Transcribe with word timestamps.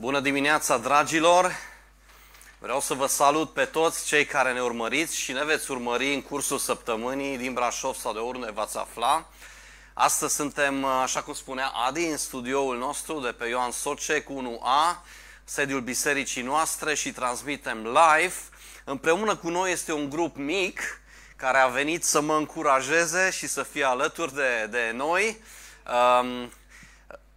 Bună 0.00 0.20
dimineața, 0.20 0.78
dragilor! 0.78 1.56
Vreau 2.58 2.80
să 2.80 2.94
vă 2.94 3.06
salut 3.06 3.52
pe 3.52 3.64
toți 3.64 4.06
cei 4.06 4.24
care 4.24 4.52
ne 4.52 4.60
urmăriți 4.60 5.16
și 5.16 5.32
ne 5.32 5.44
veți 5.44 5.70
urmări 5.70 6.14
în 6.14 6.22
cursul 6.22 6.58
săptămânii 6.58 7.38
din 7.38 7.52
Brașov 7.52 7.94
sau 7.94 8.12
de 8.12 8.18
oriunde 8.18 8.50
v-ați 8.50 8.78
afla. 8.78 9.28
Astăzi 9.94 10.34
suntem, 10.34 10.84
așa 10.84 11.22
cum 11.22 11.34
spunea 11.34 11.66
Adi, 11.66 12.06
în 12.06 12.16
studioul 12.16 12.78
nostru 12.78 13.20
de 13.20 13.28
pe 13.28 13.46
Ioan 13.46 13.70
Socec 13.70 14.28
1A, 14.28 15.04
sediul 15.44 15.80
bisericii 15.80 16.42
noastre 16.42 16.94
și 16.94 17.12
transmitem 17.12 17.78
live. 17.78 18.34
Împreună 18.84 19.36
cu 19.36 19.48
noi 19.48 19.72
este 19.72 19.92
un 19.92 20.10
grup 20.10 20.36
mic 20.36 21.00
care 21.36 21.58
a 21.58 21.66
venit 21.66 22.04
să 22.04 22.20
mă 22.20 22.36
încurajeze 22.36 23.30
și 23.30 23.46
să 23.46 23.62
fie 23.62 23.84
alături 23.84 24.34
de, 24.34 24.66
de 24.70 24.92
noi. 24.94 25.40
Um, 26.20 26.50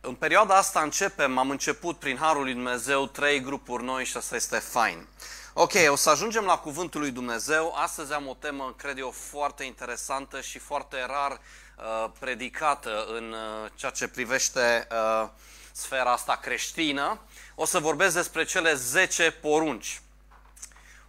în 0.05 0.15
perioada 0.15 0.55
asta 0.55 0.81
începem, 0.81 1.37
am 1.37 1.49
început 1.49 1.99
prin 1.99 2.17
Harul 2.17 2.43
lui 2.43 2.53
Dumnezeu 2.53 3.07
trei 3.07 3.41
grupuri 3.41 3.83
noi 3.83 4.05
și 4.05 4.17
asta 4.17 4.35
este 4.35 4.57
fain. 4.57 5.07
Ok, 5.53 5.71
o 5.87 5.95
să 5.95 6.09
ajungem 6.09 6.43
la 6.43 6.57
Cuvântul 6.57 6.99
lui 6.99 7.11
Dumnezeu. 7.11 7.73
Astăzi 7.75 8.13
am 8.13 8.27
o 8.27 8.33
temă, 8.39 8.73
cred 8.77 8.97
eu, 8.97 9.11
foarte 9.11 9.63
interesantă 9.63 10.41
și 10.41 10.59
foarte 10.59 11.05
rar 11.05 11.31
uh, 11.31 12.11
predicată 12.19 13.05
în 13.07 13.31
uh, 13.31 13.69
ceea 13.75 13.91
ce 13.91 14.07
privește 14.07 14.87
uh, 14.91 15.29
sfera 15.71 16.11
asta 16.11 16.35
creștină. 16.41 17.19
O 17.55 17.65
să 17.65 17.79
vorbesc 17.79 18.15
despre 18.15 18.43
cele 18.43 18.73
10 18.73 19.31
porunci. 19.31 20.01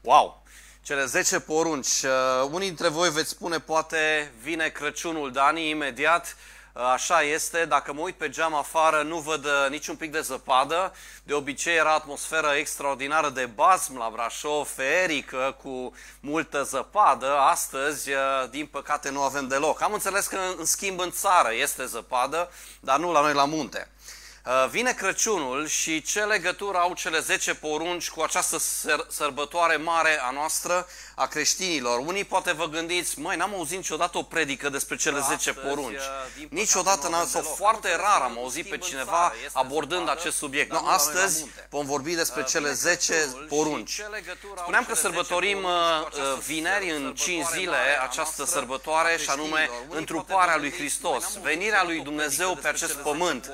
Wow! 0.01 0.43
Cele 0.83 1.05
10 1.05 1.41
porunci. 1.41 2.03
Uh, 2.03 2.49
unii 2.51 2.67
dintre 2.67 2.89
voi 2.89 3.11
veți 3.11 3.29
spune, 3.29 3.59
poate 3.59 4.33
vine 4.43 4.69
Crăciunul, 4.69 5.33
Dani, 5.33 5.69
imediat. 5.69 6.37
Așa 6.77 7.23
este, 7.23 7.65
dacă 7.65 7.93
mă 7.93 8.01
uit 8.01 8.15
pe 8.15 8.29
geam 8.29 8.55
afară, 8.55 9.03
nu 9.03 9.19
văd 9.19 9.45
uh, 9.45 9.67
niciun 9.69 9.97
pic 9.97 10.13
de 10.13 10.21
zăpadă. 10.21 10.93
De 11.23 11.35
obicei 11.35 11.77
era 11.77 11.93
atmosferă 11.93 12.53
extraordinară 12.57 13.29
de 13.29 13.47
basm 13.47 13.99
la 13.99 14.11
Brașov, 14.13 14.69
feerică, 14.69 15.57
cu 15.63 15.95
multă 16.21 16.63
zăpadă. 16.63 17.37
Astăzi, 17.39 18.11
uh, 18.11 18.17
din 18.51 18.67
păcate, 18.67 19.11
nu 19.11 19.23
avem 19.23 19.49
deloc. 19.49 19.83
Am 19.83 19.93
înțeles 19.93 20.27
că, 20.27 20.39
în 20.59 20.65
schimb, 20.65 21.01
în 21.01 21.11
țară 21.11 21.49
este 21.53 21.85
zăpadă, 21.85 22.51
dar 22.81 22.99
nu 22.99 23.13
la 23.13 23.21
noi 23.21 23.33
la 23.33 23.45
munte. 23.45 23.91
Uh, 24.47 24.67
vine 24.71 24.93
Crăciunul 24.93 25.67
și 25.67 26.03
ce 26.03 26.21
legătură 26.21 26.79
au 26.79 26.95
cele 26.95 27.19
10 27.19 27.55
porunci 27.55 28.11
cu 28.11 28.23
această 28.23 28.59
sărbătoare 29.09 29.77
mare 29.77 30.21
a 30.21 30.31
noastră, 30.31 30.87
a 31.15 31.27
creștinilor? 31.27 31.99
Unii 31.99 32.25
poate 32.25 32.53
vă 32.53 32.67
gândiți, 32.67 33.21
măi, 33.21 33.37
n-am 33.37 33.55
auzit 33.55 33.77
niciodată 33.77 34.19
o 34.19 34.23
predică 34.23 34.69
despre 34.69 34.97
cele 34.97 35.21
10 35.21 35.53
porunci. 35.53 35.97
Uh, 35.97 36.47
niciodată 36.49 37.09
n-am, 37.09 37.27
sau 37.27 37.43
foarte 37.43 37.97
rar 37.97 38.21
am 38.21 38.39
auzit 38.39 38.69
pe 38.69 38.79
cineva 38.79 39.33
abordând 39.53 40.09
acest 40.09 40.37
subiect. 40.37 40.73
Nu, 40.73 40.87
astăzi 40.87 41.47
vom 41.69 41.87
vorbi 41.87 42.15
despre 42.15 42.41
uh, 42.41 42.47
cele 42.47 42.73
10 42.73 43.15
porunci. 43.49 44.01
Spuneam 44.57 44.85
că 44.85 44.95
sărbătorim 44.95 45.67
vineri 46.47 46.91
în 46.91 47.15
5 47.15 47.45
zile 47.47 47.77
această 48.03 48.45
sărbătoare 48.45 49.17
și 49.19 49.31
anume 49.31 49.71
întruparea 49.89 50.57
lui 50.57 50.73
Hristos, 50.73 51.39
venirea 51.43 51.85
lui 51.85 52.01
Dumnezeu 52.01 52.55
pe 52.55 52.69
acest 52.69 52.95
pământ. 52.95 53.53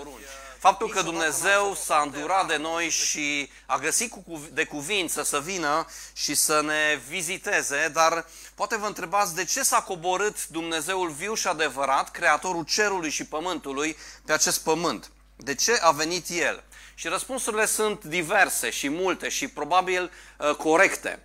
Faptul 0.60 0.88
că 0.88 1.02
Dumnezeu 1.02 1.76
s-a 1.84 2.02
îndurat 2.04 2.46
de 2.46 2.56
noi 2.56 2.88
și 2.88 3.50
a 3.66 3.78
găsit 3.78 4.12
de 4.52 4.64
cuvință 4.64 5.22
să 5.22 5.40
vină 5.40 5.86
și 6.12 6.34
să 6.34 6.60
ne 6.60 7.00
viziteze, 7.08 7.88
dar 7.92 8.26
poate 8.54 8.76
vă 8.76 8.86
întrebați 8.86 9.34
de 9.34 9.44
ce 9.44 9.62
s-a 9.62 9.82
coborât 9.82 10.48
Dumnezeul 10.48 11.10
viu 11.10 11.34
și 11.34 11.46
adevărat, 11.46 12.10
Creatorul 12.10 12.64
cerului 12.64 13.10
și 13.10 13.24
pământului, 13.24 13.96
pe 14.24 14.32
acest 14.32 14.62
pământ? 14.62 15.10
De 15.36 15.54
ce 15.54 15.78
a 15.80 15.90
venit 15.90 16.28
El? 16.28 16.64
Și 16.94 17.08
răspunsurile 17.08 17.66
sunt 17.66 18.04
diverse 18.04 18.70
și 18.70 18.88
multe 18.88 19.28
și 19.28 19.48
probabil 19.48 20.10
uh, 20.38 20.54
corecte. 20.54 21.22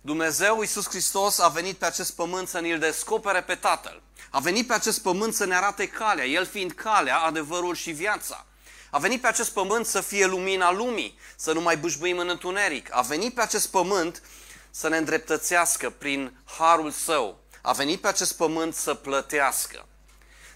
Dumnezeu, 0.00 0.60
Iisus 0.60 0.88
Hristos, 0.88 1.38
a 1.38 1.48
venit 1.48 1.76
pe 1.76 1.86
acest 1.86 2.14
pământ 2.14 2.48
să 2.48 2.60
ne-l 2.60 2.78
descopere 2.78 3.42
pe 3.42 3.54
Tatăl. 3.54 4.02
A 4.30 4.38
venit 4.38 4.66
pe 4.66 4.74
acest 4.74 5.02
pământ 5.02 5.34
să 5.34 5.44
ne 5.44 5.54
arate 5.54 5.88
calea, 5.88 6.24
El 6.24 6.46
fiind 6.46 6.72
calea, 6.72 7.18
adevărul 7.18 7.74
și 7.74 7.90
viața. 7.90 8.46
A 8.94 8.98
venit 8.98 9.20
pe 9.20 9.26
acest 9.26 9.50
pământ 9.50 9.86
să 9.86 10.00
fie 10.00 10.26
lumina 10.26 10.72
lumii, 10.72 11.18
să 11.36 11.52
nu 11.52 11.60
mai 11.60 11.76
bâșbâim 11.76 12.18
în 12.18 12.28
întuneric. 12.28 12.88
A 12.96 13.00
venit 13.00 13.34
pe 13.34 13.40
acest 13.40 13.68
pământ 13.68 14.22
să 14.70 14.88
ne 14.88 14.96
îndreptățească 14.96 15.90
prin 15.90 16.36
harul 16.58 16.90
său. 16.90 17.38
A 17.62 17.72
venit 17.72 18.00
pe 18.00 18.08
acest 18.08 18.36
pământ 18.36 18.74
să 18.74 18.94
plătească. 18.94 19.86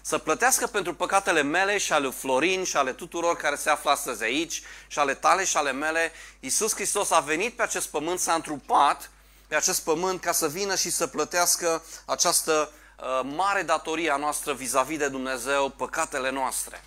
Să 0.01 0.17
plătească 0.17 0.67
pentru 0.67 0.93
păcatele 0.93 1.41
mele 1.41 1.77
și 1.77 1.93
ale 1.93 2.03
lui 2.03 2.11
Florin 2.11 2.63
și 2.63 2.77
ale 2.77 2.93
tuturor 2.93 3.35
care 3.35 3.55
se 3.55 3.69
află 3.69 3.91
astăzi 3.91 4.23
aici 4.23 4.61
și 4.87 4.99
ale 4.99 5.13
tale 5.13 5.45
și 5.45 5.57
ale 5.57 5.71
mele. 5.71 6.11
Iisus 6.39 6.73
Hristos 6.73 7.11
a 7.11 7.19
venit 7.19 7.55
pe 7.55 7.63
acest 7.63 7.87
pământ, 7.87 8.19
s-a 8.19 8.33
întrupat 8.33 9.11
pe 9.47 9.55
acest 9.55 9.81
pământ 9.81 10.21
ca 10.21 10.31
să 10.31 10.47
vină 10.47 10.75
și 10.75 10.89
să 10.89 11.07
plătească 11.07 11.83
această 12.05 12.71
uh, 12.99 13.29
mare 13.35 13.61
datorie 13.61 14.11
a 14.11 14.17
noastră 14.17 14.53
vis-a-vis 14.53 14.97
de 14.97 15.07
Dumnezeu, 15.07 15.69
păcatele 15.69 16.31
noastre. 16.31 16.83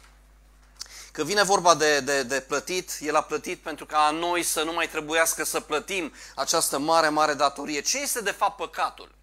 Că 1.12 1.24
vine 1.24 1.42
vorba 1.42 1.74
de, 1.74 2.00
de, 2.00 2.22
de 2.22 2.40
plătit, 2.40 2.90
El 3.00 3.16
a 3.16 3.22
plătit 3.22 3.58
pentru 3.58 3.86
ca 3.86 4.10
noi 4.10 4.42
să 4.42 4.62
nu 4.62 4.72
mai 4.72 4.88
trebuiască 4.88 5.44
să 5.44 5.60
plătim 5.60 6.12
această 6.34 6.78
mare, 6.78 7.08
mare 7.08 7.34
datorie. 7.34 7.80
Ce 7.80 7.98
este 7.98 8.20
de 8.20 8.30
fapt 8.30 8.56
păcatul? 8.56 9.14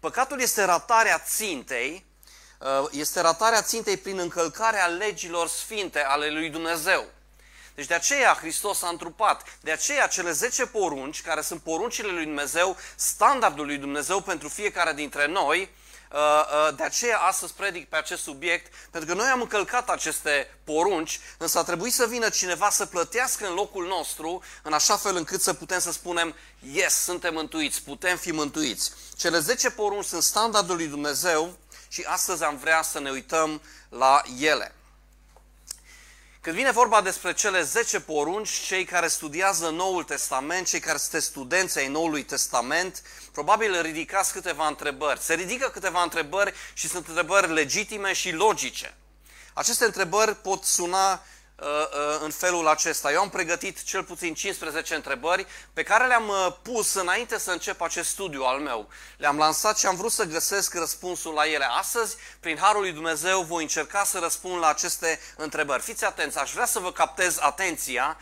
Păcatul 0.00 0.40
este 0.40 0.64
ratarea 0.64 1.18
țintei, 1.18 2.06
uh, 2.58 2.88
este 2.90 3.20
ratarea 3.20 3.62
țintei 3.62 3.96
prin 3.96 4.18
încălcarea 4.18 4.86
legilor 4.86 5.48
sfinte 5.48 6.02
ale 6.02 6.30
lui 6.30 6.50
Dumnezeu. 6.50 7.04
Deci 7.74 7.86
de 7.86 7.94
aceea 7.94 8.34
Hristos 8.34 8.82
a 8.82 8.88
întrupat. 8.88 9.58
De 9.60 9.70
aceea 9.70 10.06
cele 10.06 10.30
10 10.32 10.66
porunci, 10.66 11.22
care 11.22 11.40
sunt 11.40 11.60
poruncile 11.62 12.10
lui 12.10 12.24
Dumnezeu, 12.24 12.76
standardul 12.94 13.66
lui 13.66 13.76
Dumnezeu 13.76 14.20
pentru 14.20 14.48
fiecare 14.48 14.92
dintre 14.92 15.26
noi, 15.26 15.60
uh, 15.60 15.68
uh, 15.68 15.81
de 16.76 16.82
aceea 16.82 17.18
astăzi 17.18 17.52
predic 17.52 17.88
pe 17.88 17.96
acest 17.96 18.22
subiect, 18.22 18.72
pentru 18.90 19.10
că 19.10 19.16
noi 19.16 19.28
am 19.28 19.40
încălcat 19.40 19.90
aceste 19.90 20.58
porunci, 20.64 21.20
însă 21.38 21.58
a 21.58 21.62
trebuit 21.62 21.92
să 21.92 22.06
vină 22.06 22.28
cineva 22.28 22.70
să 22.70 22.86
plătească 22.86 23.46
în 23.46 23.54
locul 23.54 23.86
nostru, 23.86 24.42
în 24.62 24.72
așa 24.72 24.96
fel 24.96 25.16
încât 25.16 25.40
să 25.40 25.52
putem 25.52 25.78
să 25.78 25.92
spunem, 25.92 26.34
yes, 26.72 26.94
suntem 26.94 27.34
mântuiți, 27.34 27.82
putem 27.82 28.16
fi 28.16 28.32
mântuiți. 28.32 28.92
Cele 29.16 29.38
10 29.38 29.70
porunci 29.70 30.04
sunt 30.04 30.22
standardul 30.22 30.76
lui 30.76 30.86
Dumnezeu 30.86 31.58
și 31.88 32.04
astăzi 32.06 32.44
am 32.44 32.56
vrea 32.56 32.82
să 32.82 33.00
ne 33.00 33.10
uităm 33.10 33.62
la 33.88 34.22
ele. 34.38 34.74
Când 36.42 36.56
vine 36.56 36.70
vorba 36.70 37.00
despre 37.00 37.32
cele 37.32 37.62
10 37.62 38.00
porunci, 38.00 38.50
cei 38.50 38.84
care 38.84 39.08
studiază 39.08 39.68
Noul 39.68 40.04
Testament, 40.04 40.66
cei 40.66 40.80
care 40.80 40.98
sunt 40.98 41.22
studenți 41.22 41.78
ai 41.78 41.88
Noului 41.88 42.22
Testament, 42.22 43.02
probabil 43.32 43.80
ridicați 43.82 44.32
câteva 44.32 44.66
întrebări. 44.66 45.20
Se 45.20 45.34
ridică 45.34 45.68
câteva 45.68 46.02
întrebări 46.02 46.54
și 46.72 46.88
sunt 46.88 47.06
întrebări 47.06 47.52
legitime 47.52 48.12
și 48.12 48.32
logice. 48.32 48.94
Aceste 49.54 49.84
întrebări 49.84 50.36
pot 50.36 50.64
suna 50.64 51.12
Uh, 51.12 51.18
uh, 51.18 51.41
în 52.20 52.30
felul 52.30 52.68
acesta. 52.68 53.12
Eu 53.12 53.20
am 53.20 53.30
pregătit 53.30 53.82
cel 53.82 54.04
puțin 54.04 54.34
15 54.34 54.94
întrebări 54.94 55.46
pe 55.72 55.82
care 55.82 56.06
le-am 56.06 56.28
uh, 56.28 56.56
pus 56.62 56.94
înainte 56.94 57.38
să 57.38 57.50
încep 57.50 57.80
acest 57.80 58.08
studiu 58.08 58.42
al 58.42 58.58
meu. 58.58 58.88
Le-am 59.16 59.36
lansat 59.36 59.78
și 59.78 59.86
am 59.86 59.96
vrut 59.96 60.12
să 60.12 60.24
găsesc 60.24 60.74
răspunsul 60.74 61.34
la 61.34 61.48
ele. 61.48 61.64
Astăzi, 61.64 62.16
prin 62.40 62.58
Harul 62.58 62.80
lui 62.80 62.92
Dumnezeu, 62.92 63.42
voi 63.42 63.62
încerca 63.62 64.04
să 64.04 64.18
răspund 64.18 64.58
la 64.58 64.68
aceste 64.68 65.20
întrebări. 65.36 65.82
Fiți 65.82 66.04
atenți, 66.04 66.38
aș 66.38 66.52
vrea 66.52 66.66
să 66.66 66.78
vă 66.78 66.92
captez 66.92 67.38
atenția. 67.40 68.16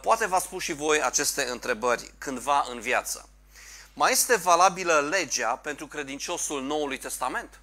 Poate 0.00 0.26
v-ați 0.26 0.48
pus 0.48 0.62
și 0.62 0.72
voi 0.72 1.02
aceste 1.02 1.48
întrebări 1.50 2.12
cândva 2.18 2.66
în 2.70 2.80
viață. 2.80 3.28
Mai 3.94 4.12
este 4.12 4.36
valabilă 4.36 5.08
legea 5.10 5.56
pentru 5.56 5.86
credinciosul 5.86 6.62
Noului 6.62 6.98
Testament? 6.98 7.60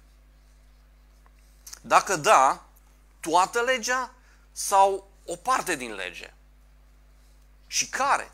Dacă 1.80 2.16
da, 2.16 2.64
toată 3.20 3.60
legea 3.60 4.14
sau 4.52 5.11
o 5.24 5.36
parte 5.36 5.76
din 5.76 5.94
lege. 5.94 6.34
Și 7.66 7.88
care? 7.88 8.30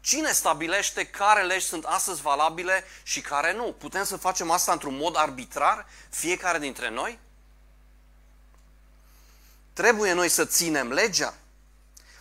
Cine 0.00 0.32
stabilește 0.32 1.06
care 1.06 1.42
legi 1.42 1.66
sunt 1.66 1.84
astăzi 1.84 2.20
valabile 2.20 2.84
și 3.02 3.20
care 3.20 3.52
nu? 3.52 3.72
Putem 3.78 4.04
să 4.04 4.16
facem 4.16 4.50
asta 4.50 4.72
într-un 4.72 4.96
mod 4.96 5.16
arbitrar, 5.16 5.86
fiecare 6.10 6.58
dintre 6.58 6.90
noi? 6.90 7.18
Trebuie 9.72 10.12
noi 10.12 10.28
să 10.28 10.44
ținem 10.44 10.92
legea? 10.92 11.34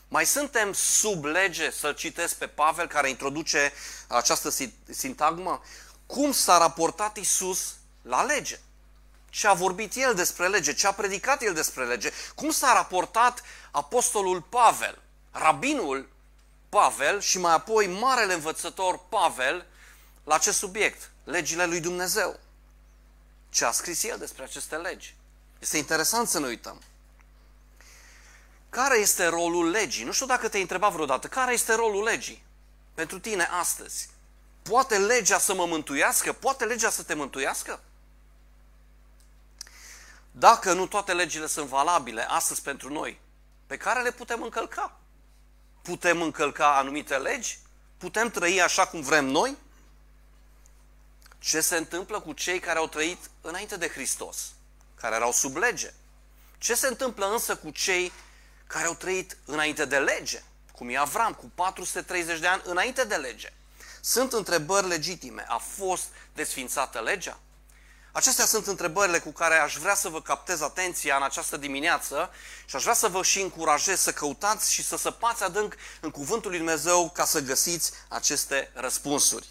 Mai 0.07 0.25
suntem 0.25 0.74
sub 0.74 1.25
lege, 1.25 1.71
să 1.71 1.94
citesc 1.94 2.36
pe 2.36 2.48
Pavel 2.48 2.88
care 2.88 3.10
introduce 3.10 3.74
această 4.07 4.50
sintagmă? 4.89 5.62
Cum 6.06 6.31
s-a 6.31 6.57
raportat 6.57 7.18
Isus 7.18 7.75
la 8.01 8.24
lege? 8.24 8.60
Ce 9.31 9.48
a 9.48 9.54
vorbit 9.54 9.95
el 9.95 10.13
despre 10.13 10.48
lege, 10.48 10.74
ce 10.74 10.88
a 10.88 10.92
predicat 10.92 11.42
el 11.42 11.54
despre 11.54 11.86
lege, 11.86 12.12
cum 12.36 12.51
s-a 12.51 12.74
raportat 12.74 13.44
apostolul 13.72 14.42
Pavel, 14.42 15.01
rabinul 15.31 16.10
Pavel 16.69 17.19
și 17.19 17.38
mai 17.39 17.54
apoi 17.54 17.88
marele 17.88 18.33
învățător 18.33 19.00
Pavel 19.10 19.66
la 20.24 20.36
acest 20.36 20.57
subiect, 20.57 21.12
legile 21.24 21.66
lui 21.66 21.80
Dumnezeu. 21.80 22.39
Ce 23.50 23.66
a 23.66 23.72
scris 23.72 24.04
el 24.04 24.18
despre 24.18 24.44
aceste 24.44 24.75
legi? 24.75 25.16
Este 25.60 25.77
interesant 25.77 26.27
să 26.27 26.39
ne 26.39 26.48
uităm. 26.48 26.81
Care 28.69 28.98
este 28.98 29.25
rolul 29.25 29.69
legii? 29.69 30.04
Nu 30.04 30.12
știu 30.12 30.25
dacă 30.25 30.50
te-ai 30.50 30.62
întrebat 30.62 30.92
vreodată, 30.92 31.27
care 31.27 31.54
este 31.54 31.74
rolul 31.74 32.04
legii 32.04 32.45
pentru 32.94 33.19
tine 33.19 33.44
astăzi? 33.44 34.10
Poate 34.62 34.98
legea 34.98 35.39
să 35.39 35.54
mă 35.54 35.66
mântuiască? 35.66 36.34
Poate 36.34 36.66
legea 36.66 36.89
să 36.89 37.04
te 37.04 37.13
mântuiască? 37.13 37.80
Dacă 40.31 40.74
nu 40.74 40.88
toate 40.88 41.13
legile 41.13 41.48
sunt 41.48 41.68
valabile 41.68 42.30
astăzi 42.30 42.62
pentru 42.62 42.94
noi, 42.94 43.19
pe 43.68 43.78
care 43.78 44.01
le 44.01 44.12
putem 44.12 44.42
încălca? 44.42 45.00
Putem 45.81 46.22
încălca 46.22 46.78
anumite 46.78 47.18
legi? 47.18 47.60
Putem 47.98 48.30
trăi 48.30 48.62
așa 48.62 48.88
cum 48.88 49.01
vrem 49.01 49.25
noi? 49.25 49.57
Ce 51.39 51.62
se 51.62 51.78
întâmplă 51.78 52.19
cu 52.19 52.33
cei 52.33 52.60
care 52.60 52.80
au 52.80 52.88
trăit 52.88 53.30
înainte 53.42 53.78
de 53.78 53.88
Hristos, 53.88 54.51
care 54.95 55.16
erau 55.16 55.31
sub 55.31 55.56
lege? 55.56 55.94
Ce 56.57 56.75
se 56.75 56.88
întâmplă 56.88 57.31
însă 57.31 57.56
cu 57.56 57.69
cei 57.69 58.12
care 58.68 58.86
au 58.86 58.94
trăit 58.94 59.38
înainte 59.45 59.86
de 59.86 59.98
lege, 59.98 60.44
cum 60.72 60.89
e 60.89 60.98
Avram, 60.98 61.34
cu 61.34 61.51
430 61.56 62.39
de 62.39 62.48
ani 62.48 62.62
înainte 62.66 63.04
de 63.04 63.16
lege? 63.16 63.54
Sunt 64.01 64.34
întrebări 64.34 64.88
legitime. 64.88 65.45
A 65.48 65.57
fost 65.57 66.07
desfințată 66.34 67.01
legea? 67.01 67.39
Acestea 68.12 68.46
sunt 68.46 68.68
întrebările 68.68 69.19
cu 69.19 69.31
care 69.31 69.56
aș 69.56 69.75
vrea 69.75 69.96
să 69.96 70.10
vă 70.10 70.22
captez 70.22 70.62
atenția 70.62 71.16
în 71.16 71.24
această 71.24 71.58
dimineață 71.58 72.30
și 72.66 72.75
aș 72.75 72.81
vrea 72.81 72.94
să 72.94 73.08
vă 73.08 73.24
și 73.24 73.42
încurajez 73.42 74.00
să 74.00 74.12
căutați 74.12 74.74
și 74.74 74.84
să 74.84 74.98
săpați 74.98 75.44
adânc 75.44 75.75
în 76.00 76.10
Cuvântul 76.10 76.50
lui 76.50 76.60
Dumnezeu 76.60 77.10
ca 77.13 77.25
să 77.25 77.40
găsiți 77.40 77.92
aceste 78.08 78.72
răspunsuri. 78.74 79.48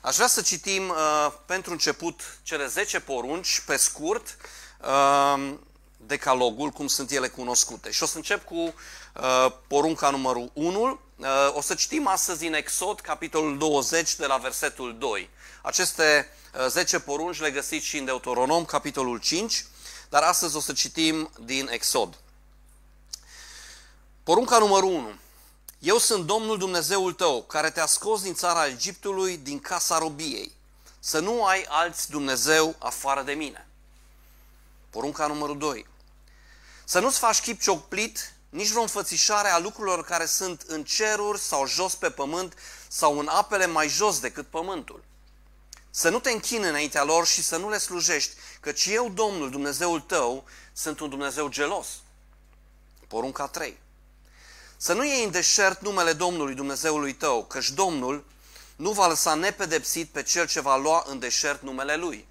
Aș 0.00 0.14
vrea 0.14 0.26
să 0.26 0.40
citim 0.40 0.88
uh, 0.88 1.32
pentru 1.46 1.72
început 1.72 2.38
cele 2.42 2.66
10 2.66 3.00
porunci, 3.00 3.62
pe 3.66 3.76
scurt, 3.76 4.36
uh, 4.80 5.54
decalogul, 5.96 6.70
cum 6.70 6.86
sunt 6.86 7.10
ele 7.10 7.28
cunoscute. 7.28 7.90
Și 7.90 8.02
o 8.02 8.06
să 8.06 8.16
încep 8.16 8.44
cu 8.44 8.54
uh, 8.54 9.52
porunca 9.66 10.10
numărul 10.10 10.50
1. 10.52 11.00
Uh, 11.16 11.26
o 11.52 11.60
să 11.60 11.74
citim 11.74 12.06
astăzi 12.06 12.38
din 12.38 12.54
Exod, 12.54 13.00
capitolul 13.00 13.58
20, 13.58 14.16
de 14.16 14.26
la 14.26 14.36
versetul 14.36 14.98
2. 14.98 15.30
Aceste 15.62 16.32
10 16.68 16.96
uh, 16.96 17.02
porunci 17.02 17.40
le 17.40 17.50
găsiți 17.50 17.86
și 17.86 17.98
în 17.98 18.04
Deuteronom, 18.04 18.64
capitolul 18.64 19.18
5, 19.18 19.64
dar 20.08 20.22
astăzi 20.22 20.56
o 20.56 20.60
să 20.60 20.72
citim 20.72 21.30
din 21.44 21.68
Exod. 21.70 22.18
Porunca 24.22 24.58
numărul 24.58 24.90
1. 24.90 25.14
Eu 25.78 25.98
sunt 25.98 26.26
Domnul 26.26 26.58
Dumnezeul 26.58 27.12
tău, 27.12 27.42
care 27.42 27.70
te-a 27.70 27.86
scos 27.86 28.22
din 28.22 28.34
țara 28.34 28.66
Egiptului, 28.66 29.36
din 29.36 29.60
casa 29.60 29.98
robiei. 29.98 30.52
Să 30.98 31.18
nu 31.18 31.44
ai 31.44 31.66
alți 31.68 32.10
Dumnezeu 32.10 32.76
afară 32.78 33.22
de 33.22 33.32
mine. 33.32 33.68
Porunca 34.90 35.26
numărul 35.26 35.58
2. 35.58 35.86
Să 36.84 37.00
nu-ți 37.00 37.18
faci 37.18 37.40
chip 37.40 37.60
ciocplit, 37.60 38.34
nici 38.48 38.68
vreo 38.68 38.82
înfățișare 38.82 39.48
a 39.48 39.58
lucrurilor 39.58 40.04
care 40.04 40.26
sunt 40.26 40.60
în 40.66 40.84
ceruri 40.84 41.38
sau 41.38 41.66
jos 41.66 41.94
pe 41.94 42.10
pământ 42.10 42.54
sau 42.88 43.18
în 43.18 43.28
apele 43.28 43.66
mai 43.66 43.88
jos 43.88 44.20
decât 44.20 44.46
pământul. 44.46 45.04
Să 45.90 46.08
nu 46.08 46.20
te 46.20 46.30
închini 46.30 46.64
înaintea 46.64 47.04
lor 47.04 47.26
și 47.26 47.42
să 47.42 47.56
nu 47.56 47.68
le 47.68 47.78
slujești, 47.78 48.34
căci 48.60 48.86
eu, 48.86 49.08
Domnul, 49.08 49.50
Dumnezeul 49.50 50.00
tău, 50.00 50.44
sunt 50.72 51.00
un 51.00 51.08
Dumnezeu 51.08 51.48
gelos. 51.48 51.86
Porunca 53.08 53.46
3. 53.46 53.78
Să 54.76 54.92
nu 54.92 55.04
iei 55.04 55.24
în 55.24 55.30
deșert 55.30 55.80
numele 55.80 56.12
Domnului 56.12 56.54
Dumnezeului 56.54 57.14
tău, 57.14 57.44
căci 57.44 57.70
Domnul 57.70 58.24
nu 58.76 58.90
va 58.90 59.06
lăsa 59.06 59.34
nepedepsit 59.34 60.08
pe 60.08 60.22
cel 60.22 60.46
ce 60.46 60.60
va 60.60 60.76
lua 60.76 61.04
în 61.06 61.18
deșert 61.18 61.62
numele 61.62 61.96
Lui. 61.96 62.26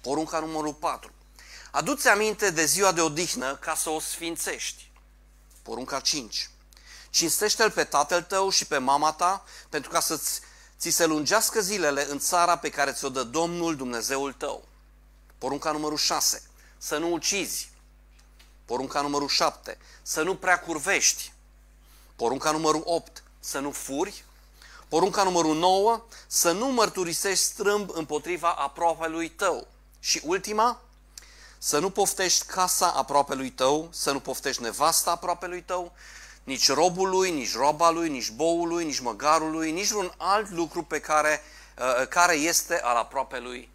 Porunca 0.00 0.38
numărul 0.38 0.74
4. 0.74 1.12
Adu-ți 1.70 2.08
aminte 2.08 2.50
de 2.50 2.64
ziua 2.64 2.92
de 2.92 3.00
odihnă 3.00 3.56
ca 3.56 3.74
să 3.74 3.90
o 3.90 4.00
sfințești. 4.00 4.90
Porunca 5.62 6.00
5. 6.00 6.50
Cinstește-l 7.10 7.70
pe 7.70 7.84
tatăl 7.84 8.22
tău 8.22 8.50
și 8.50 8.66
pe 8.66 8.78
mama 8.78 9.12
ta 9.12 9.44
pentru 9.68 9.90
ca 9.90 10.00
să-ți 10.00 10.40
ți 10.80 10.90
se 10.90 11.06
lungească 11.06 11.60
zilele 11.60 12.10
în 12.10 12.18
țara 12.18 12.56
pe 12.56 12.70
care 12.70 12.92
ți-o 12.92 13.08
dă 13.08 13.22
Domnul 13.22 13.76
Dumnezeul 13.76 14.32
tău. 14.32 14.64
Porunca 15.38 15.70
numărul 15.70 15.96
6. 15.96 16.42
Să 16.78 16.98
nu 16.98 17.12
ucizi. 17.12 17.70
Porunca 18.64 19.00
numărul 19.00 19.28
7. 19.28 19.78
Să 20.02 20.22
nu 20.22 20.36
prea 20.36 20.60
curvești. 20.60 21.32
Porunca 22.16 22.50
numărul 22.50 22.82
8. 22.84 23.22
Să 23.40 23.58
nu 23.58 23.70
furi. 23.70 24.24
Porunca 24.88 25.22
numărul 25.22 25.56
9. 25.56 26.02
Să 26.26 26.52
nu 26.52 26.66
mărturisești 26.66 27.44
strâmb 27.44 27.90
împotriva 27.92 28.52
aproapelui 28.52 29.28
tău. 29.28 29.66
Și 30.00 30.20
ultima, 30.24 30.80
să 31.58 31.78
nu 31.78 31.90
poftești 31.90 32.46
casa 32.46 32.90
aproapelui 32.90 33.50
tău, 33.50 33.88
să 33.92 34.12
nu 34.12 34.20
poftești 34.20 34.62
nevasta 34.62 35.10
aproapelui 35.10 35.62
tău, 35.62 35.92
nici 36.50 36.68
robului, 36.68 37.30
nici 37.30 37.54
roba 37.54 37.90
lui, 37.90 38.08
nici 38.08 38.30
boului, 38.30 38.84
nici 38.84 38.98
măgarului, 38.98 39.70
nici 39.70 39.90
un 39.90 40.12
alt 40.16 40.50
lucru 40.50 40.82
pe 40.82 41.00
care, 41.00 41.42
uh, 41.78 42.06
care 42.08 42.34
este 42.34 42.80
al 42.80 42.96
aproapelui 42.96 43.68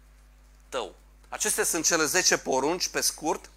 tău. 0.68 0.94
Acestea 1.28 1.64
sunt 1.64 1.84
cele 1.84 2.04
10 2.04 2.38
porunci, 2.38 2.88
pe 2.88 3.00
scurt, 3.00 3.50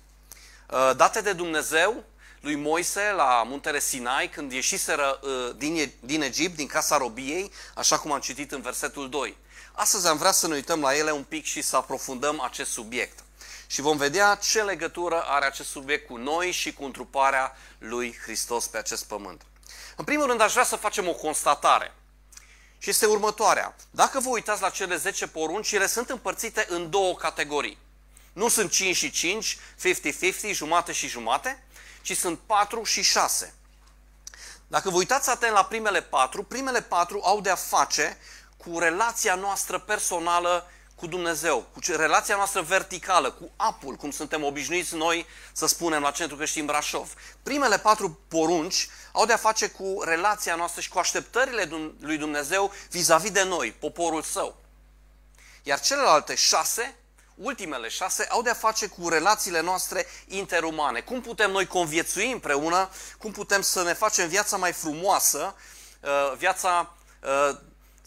uh, 0.70 0.92
date 0.96 1.22
de 1.22 1.34
Dumnezeu 1.34 2.04
lui 2.40 2.56
Moise 2.56 3.12
la 3.16 3.44
muntele 3.46 3.80
Sinai 3.80 4.30
când 4.30 4.52
ieșiseră 4.52 5.20
uh, 5.24 5.56
din, 5.58 5.92
din 6.00 6.22
Egipt, 6.22 6.56
din 6.56 6.68
casa 6.68 6.98
robiei, 6.98 7.52
așa 7.76 8.00
cum 8.00 8.12
am 8.12 8.20
citit 8.20 8.52
în 8.52 8.62
versetul 8.62 9.10
2. 9.10 9.38
Astăzi 9.72 10.08
am 10.08 10.18
vrea 10.18 10.32
să 10.32 10.48
ne 10.48 10.54
uităm 10.54 10.82
la 10.82 10.96
ele 10.96 11.12
un 11.12 11.24
pic 11.24 11.46
și 11.46 11.62
să 11.62 11.76
aprofundăm 11.76 12.42
acest 12.42 12.72
subiect 12.72 13.24
și 13.72 13.82
vom 13.82 13.98
vedea 13.98 14.36
ce 14.36 14.64
legătură 14.64 15.22
are 15.22 15.46
acest 15.46 15.70
subiect 15.70 16.08
cu 16.08 16.18
noi 16.18 16.52
și 16.52 16.74
cu 16.74 16.84
întruparea 16.84 17.58
lui 17.78 18.18
Hristos 18.24 18.68
pe 18.68 18.78
acest 18.78 19.06
pământ. 19.06 19.42
În 19.96 20.06
primul 20.06 20.26
rând, 20.26 20.42
aș 20.42 20.52
vrea 20.52 20.64
să 20.64 20.76
facem 20.76 21.08
o 21.08 21.14
constatare. 21.14 21.94
Și 22.78 22.90
este 22.90 23.06
următoarea. 23.06 23.76
Dacă 23.92 24.20
vă 24.20 24.30
uitați 24.30 24.62
la 24.62 24.70
cele 24.70 24.96
10 24.96 25.28
porunci, 25.28 25.72
ele 25.72 25.88
sunt 25.88 26.10
împărțite 26.10 26.66
în 26.70 26.90
două 26.90 27.16
categorii. 27.16 27.78
Nu 28.34 28.48
sunt 28.48 28.72
5 28.72 28.96
și 28.96 29.12
5, 29.12 29.58
50-50, 30.48 30.52
jumate 30.52 30.92
și 30.92 31.08
jumate, 31.08 31.64
ci 32.02 32.18
sunt 32.18 32.40
4 32.46 32.84
și 32.84 33.04
6. 33.04 33.54
Dacă 34.68 34.90
vă 34.90 34.98
uitați 34.98 35.30
atent 35.30 35.54
la 35.54 35.66
primele 35.66 36.02
patru, 36.02 36.44
primele 36.44 36.82
patru 36.82 37.22
au 37.24 37.42
de-a 37.42 37.56
face 37.56 38.18
cu 38.58 38.80
relația 38.80 39.36
noastră 39.36 39.80
personală 39.80 40.72
cu 41.00 41.08
Dumnezeu, 41.08 41.66
cu 41.74 41.80
relația 41.96 42.36
noastră 42.36 42.62
verticală, 42.62 43.32
cu 43.32 43.52
apul, 43.56 43.96
cum 43.96 44.12
suntem 44.12 44.44
obișnuiți 44.44 44.96
noi 44.96 45.26
să 45.54 45.66
spunem 45.66 46.02
la 46.02 46.12
Centru 46.12 46.36
Creștin 46.36 46.66
Brașov. 46.66 47.14
Primele 47.44 47.78
patru 47.78 48.20
porunci 48.28 48.90
au 49.12 49.26
de-a 49.26 49.38
face 49.38 49.70
cu 49.70 50.02
relația 50.04 50.56
noastră 50.56 50.82
și 50.82 50.90
cu 50.90 51.00
așteptările 51.00 51.70
lui 52.00 52.18
Dumnezeu 52.18 52.72
vis-a-vis 52.90 53.32
de 53.32 53.44
noi, 53.44 53.72
poporul 53.72 54.22
său. 54.22 54.58
Iar 55.64 55.80
celelalte 55.80 56.36
șase, 56.36 56.96
ultimele 57.36 57.90
șase, 57.90 58.28
au 58.30 58.42
de-a 58.42 58.54
face 58.54 58.88
cu 58.88 59.10
relațiile 59.10 59.62
noastre 59.62 60.06
interumane. 60.28 61.00
Cum 61.00 61.22
putem 61.22 61.52
noi 61.52 61.68
conviețui 61.68 62.32
împreună, 62.32 62.90
cum 63.18 63.32
putem 63.32 63.62
să 63.62 63.84
ne 63.84 63.94
facem 63.94 64.28
viața 64.28 64.58
mai 64.58 64.72
frumoasă, 64.72 65.56
uh, 66.02 66.34
viața 66.38 66.96
uh, 67.22 67.58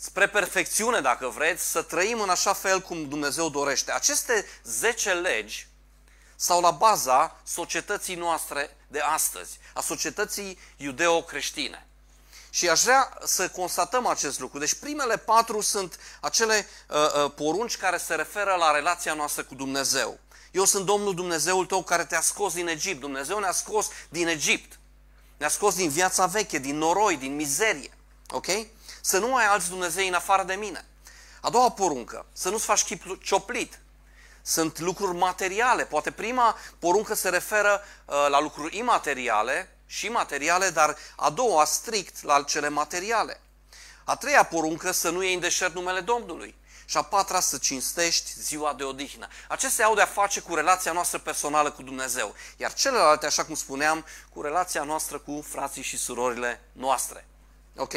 spre 0.05 0.29
perfecțiune, 0.29 1.01
dacă 1.01 1.29
vreți, 1.29 1.71
să 1.71 1.83
trăim 1.83 2.21
în 2.21 2.29
așa 2.29 2.53
fel 2.53 2.81
cum 2.81 3.09
Dumnezeu 3.09 3.49
dorește. 3.49 3.93
Aceste 3.93 4.47
10 4.65 5.13
legi 5.13 5.67
sau 6.37 6.61
la 6.61 6.71
baza 6.71 7.41
societății 7.45 8.15
noastre 8.15 8.77
de 8.89 8.99
astăzi, 8.99 9.59
a 9.75 9.81
societății 9.81 10.59
iudeo-creștine. 10.77 11.87
Și 12.51 12.69
aș 12.69 12.83
vrea 12.83 13.19
să 13.25 13.49
constatăm 13.49 14.07
acest 14.07 14.41
lucru. 14.41 14.59
Deci 14.59 14.75
primele 14.75 15.17
patru 15.17 15.61
sunt 15.61 15.99
acele 16.21 16.67
uh, 16.89 16.97
uh, 16.97 17.33
porunci 17.35 17.77
care 17.77 17.97
se 17.97 18.15
referă 18.15 18.55
la 18.55 18.71
relația 18.71 19.15
noastră 19.15 19.43
cu 19.43 19.55
Dumnezeu. 19.55 20.19
Eu 20.51 20.65
sunt 20.65 20.87
Domnul 20.87 21.15
Dumnezeul 21.15 21.67
tău 21.67 21.83
care 21.83 22.05
te-a 22.05 22.21
scos 22.21 22.53
din 22.53 22.69
Egipt. 22.69 23.01
Dumnezeu 23.01 23.39
ne-a 23.39 23.53
scos 23.53 23.89
din 24.09 24.29
Egipt. 24.29 24.79
Ne-a 25.37 25.49
scos 25.49 25.75
din 25.75 25.89
viața 25.89 26.27
veche, 26.27 26.59
din 26.59 26.79
noroi, 26.79 27.17
din 27.17 27.35
mizerie. 27.35 27.97
Ok? 28.31 28.47
Să 29.05 29.19
nu 29.19 29.37
ai 29.37 29.47
alți 29.47 29.69
Dumnezei 29.69 30.09
în 30.09 30.15
afară 30.15 30.43
de 30.43 30.55
mine. 30.55 30.85
A 31.41 31.51
doua 31.51 31.71
poruncă, 31.71 32.27
să 32.33 32.49
nu-ți 32.49 32.65
faci 32.65 32.85
chip 32.85 33.23
cioplit. 33.23 33.79
Sunt 34.43 34.79
lucruri 34.79 35.17
materiale. 35.17 35.85
Poate 35.85 36.11
prima 36.11 36.57
poruncă 36.79 37.15
se 37.15 37.29
referă 37.29 37.83
uh, 38.05 38.27
la 38.29 38.41
lucruri 38.41 38.77
imateriale 38.77 39.79
și 39.87 40.09
materiale, 40.09 40.71
dar 40.71 40.97
a 41.17 41.31
doua 41.31 41.65
strict 41.65 42.23
la 42.23 42.43
cele 42.43 42.69
materiale. 42.69 43.41
A 44.05 44.17
treia 44.17 44.43
poruncă 44.43 44.91
să 44.91 45.11
nu 45.11 45.23
iei 45.23 45.35
în 45.35 45.41
deșert 45.41 45.75
numele 45.75 46.01
Domnului. 46.01 46.55
Și 46.85 46.97
a 46.97 47.03
patra 47.03 47.41
să 47.41 47.59
cinstești 47.59 48.41
ziua 48.41 48.75
de 48.75 48.85
odihnă. 48.85 49.29
Acestea 49.49 49.87
au 49.87 49.95
de-a 49.95 50.07
face 50.07 50.41
cu 50.41 50.55
relația 50.55 50.93
noastră 50.93 51.19
personală 51.19 51.71
cu 51.71 51.83
Dumnezeu. 51.83 52.35
Iar 52.57 52.73
celelalte, 52.73 53.27
așa 53.27 53.45
cum 53.45 53.55
spuneam, 53.55 54.05
cu 54.33 54.43
relația 54.43 54.83
noastră 54.83 55.19
cu 55.19 55.45
frații 55.49 55.83
și 55.83 55.99
surorile 55.99 56.61
noastre. 56.73 57.27
Ok. 57.77 57.95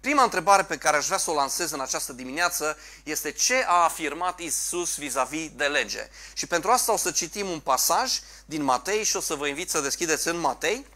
Prima 0.00 0.22
întrebare 0.22 0.64
pe 0.64 0.76
care 0.76 0.96
aș 0.96 1.06
vrea 1.06 1.18
să 1.18 1.30
o 1.30 1.34
lansez 1.34 1.70
în 1.70 1.80
această 1.80 2.12
dimineață 2.12 2.76
este 3.02 3.32
ce 3.32 3.64
a 3.66 3.84
afirmat 3.84 4.40
Isus 4.40 4.98
vis-a-vis 4.98 5.50
de 5.54 5.64
lege. 5.64 6.08
Și 6.32 6.46
pentru 6.46 6.70
asta 6.70 6.92
o 6.92 6.96
să 6.96 7.10
citim 7.10 7.48
un 7.48 7.60
pasaj 7.60 8.12
din 8.44 8.62
Matei 8.62 9.04
și 9.04 9.16
o 9.16 9.20
să 9.20 9.34
vă 9.34 9.46
invit 9.46 9.70
să 9.70 9.80
deschideți 9.80 10.28
în 10.28 10.36
Matei, 10.36 10.86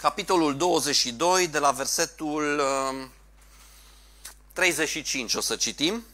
capitolul 0.00 0.56
22, 0.56 1.48
de 1.48 1.58
la 1.58 1.70
versetul 1.70 2.62
35 4.52 5.32
um, 5.32 5.38
o 5.38 5.42
să 5.42 5.56
citim. 5.56 6.04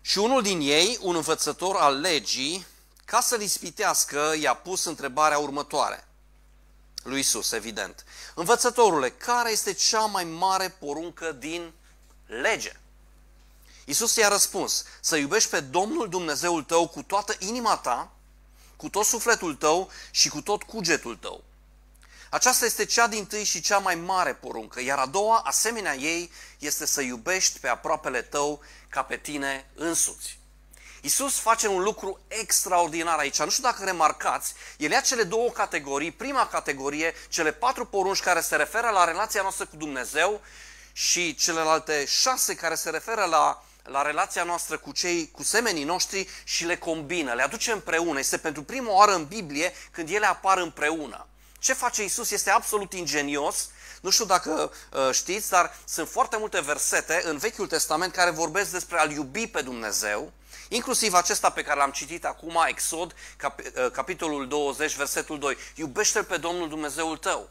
Și 0.00 0.18
unul 0.18 0.42
din 0.42 0.60
ei, 0.60 0.98
un 1.00 1.14
învățător 1.14 1.76
al 1.76 2.00
legii, 2.00 2.66
ca 3.04 3.20
să-l 3.20 3.40
ispitească, 3.40 4.34
i-a 4.40 4.54
pus 4.54 4.84
întrebarea 4.84 5.38
următoare. 5.38 6.04
Lui 7.02 7.18
Isus, 7.18 7.52
evident. 7.52 8.04
Învățătorule, 8.34 9.10
care 9.10 9.50
este 9.50 9.72
cea 9.72 10.04
mai 10.04 10.24
mare 10.24 10.68
poruncă 10.68 11.32
din 11.32 11.72
lege? 12.26 12.72
Isus 13.84 14.16
i-a 14.16 14.28
răspuns, 14.28 14.84
să 15.00 15.16
iubești 15.16 15.50
pe 15.50 15.60
Domnul 15.60 16.08
Dumnezeul 16.08 16.62
tău 16.62 16.88
cu 16.88 17.02
toată 17.02 17.34
inima 17.38 17.76
ta, 17.76 18.12
cu 18.76 18.88
tot 18.88 19.04
sufletul 19.04 19.54
tău 19.54 19.90
și 20.10 20.28
cu 20.28 20.40
tot 20.40 20.62
cugetul 20.62 21.16
tău. 21.16 21.44
Aceasta 22.30 22.64
este 22.64 22.84
cea 22.84 23.06
din 23.06 23.26
tâi 23.26 23.44
și 23.44 23.60
cea 23.60 23.78
mai 23.78 23.94
mare 23.94 24.34
poruncă, 24.34 24.80
iar 24.80 24.98
a 24.98 25.06
doua, 25.06 25.38
asemenea 25.38 25.96
ei, 25.96 26.30
este 26.58 26.86
să 26.86 27.00
iubești 27.00 27.58
pe 27.58 27.68
aproapele 27.68 28.22
tău 28.22 28.60
ca 28.88 29.02
pe 29.02 29.16
tine 29.16 29.70
însuți. 29.74 30.39
Isus 31.00 31.38
face 31.38 31.66
un 31.66 31.82
lucru 31.82 32.20
extraordinar 32.28 33.18
aici. 33.18 33.38
Nu 33.38 33.50
știu 33.50 33.62
dacă 33.62 33.84
remarcați, 33.84 34.54
el 34.76 34.90
ia 34.90 35.00
cele 35.00 35.22
două 35.22 35.50
categorii. 35.50 36.10
Prima 36.10 36.46
categorie, 36.46 37.14
cele 37.28 37.52
patru 37.52 37.86
porunci 37.86 38.20
care 38.20 38.40
se 38.40 38.56
referă 38.56 38.88
la 38.88 39.04
relația 39.04 39.42
noastră 39.42 39.66
cu 39.66 39.76
Dumnezeu 39.76 40.40
și 40.92 41.34
celelalte 41.34 42.04
șase 42.04 42.54
care 42.54 42.74
se 42.74 42.90
referă 42.90 43.24
la, 43.24 43.64
la 43.82 44.02
relația 44.02 44.42
noastră 44.42 44.78
cu 44.78 44.92
cei, 44.92 45.30
cu 45.30 45.42
semenii 45.42 45.84
noștri 45.84 46.28
și 46.44 46.64
le 46.64 46.76
combină, 46.76 47.32
le 47.32 47.42
aduce 47.42 47.72
împreună. 47.72 48.18
Este 48.18 48.36
pentru 48.36 48.62
prima 48.62 48.92
oară 48.92 49.14
în 49.14 49.24
Biblie 49.24 49.72
când 49.90 50.10
ele 50.10 50.26
apar 50.26 50.58
împreună. 50.58 51.26
Ce 51.58 51.72
face 51.72 52.04
Isus 52.04 52.30
este 52.30 52.50
absolut 52.50 52.92
ingenios. 52.92 53.68
Nu 54.00 54.10
știu 54.10 54.24
dacă 54.24 54.72
uh, 54.92 55.10
știți, 55.12 55.50
dar 55.50 55.76
sunt 55.84 56.08
foarte 56.08 56.36
multe 56.36 56.60
versete 56.60 57.22
în 57.24 57.36
Vechiul 57.36 57.66
Testament 57.66 58.12
care 58.12 58.30
vorbesc 58.30 58.70
despre 58.70 58.98
a-L 58.98 59.10
iubi 59.10 59.46
pe 59.46 59.62
Dumnezeu, 59.62 60.32
inclusiv 60.72 61.14
acesta 61.14 61.50
pe 61.50 61.62
care 61.62 61.78
l-am 61.78 61.90
citit 61.90 62.24
acum, 62.24 62.64
Exod, 62.68 63.14
cap, 63.36 63.60
uh, 63.60 63.90
capitolul 63.90 64.48
20, 64.48 64.94
versetul 64.94 65.38
2. 65.38 65.56
Iubește-L 65.74 66.24
pe 66.24 66.36
Domnul 66.36 66.68
Dumnezeul 66.68 67.16
tău. 67.16 67.50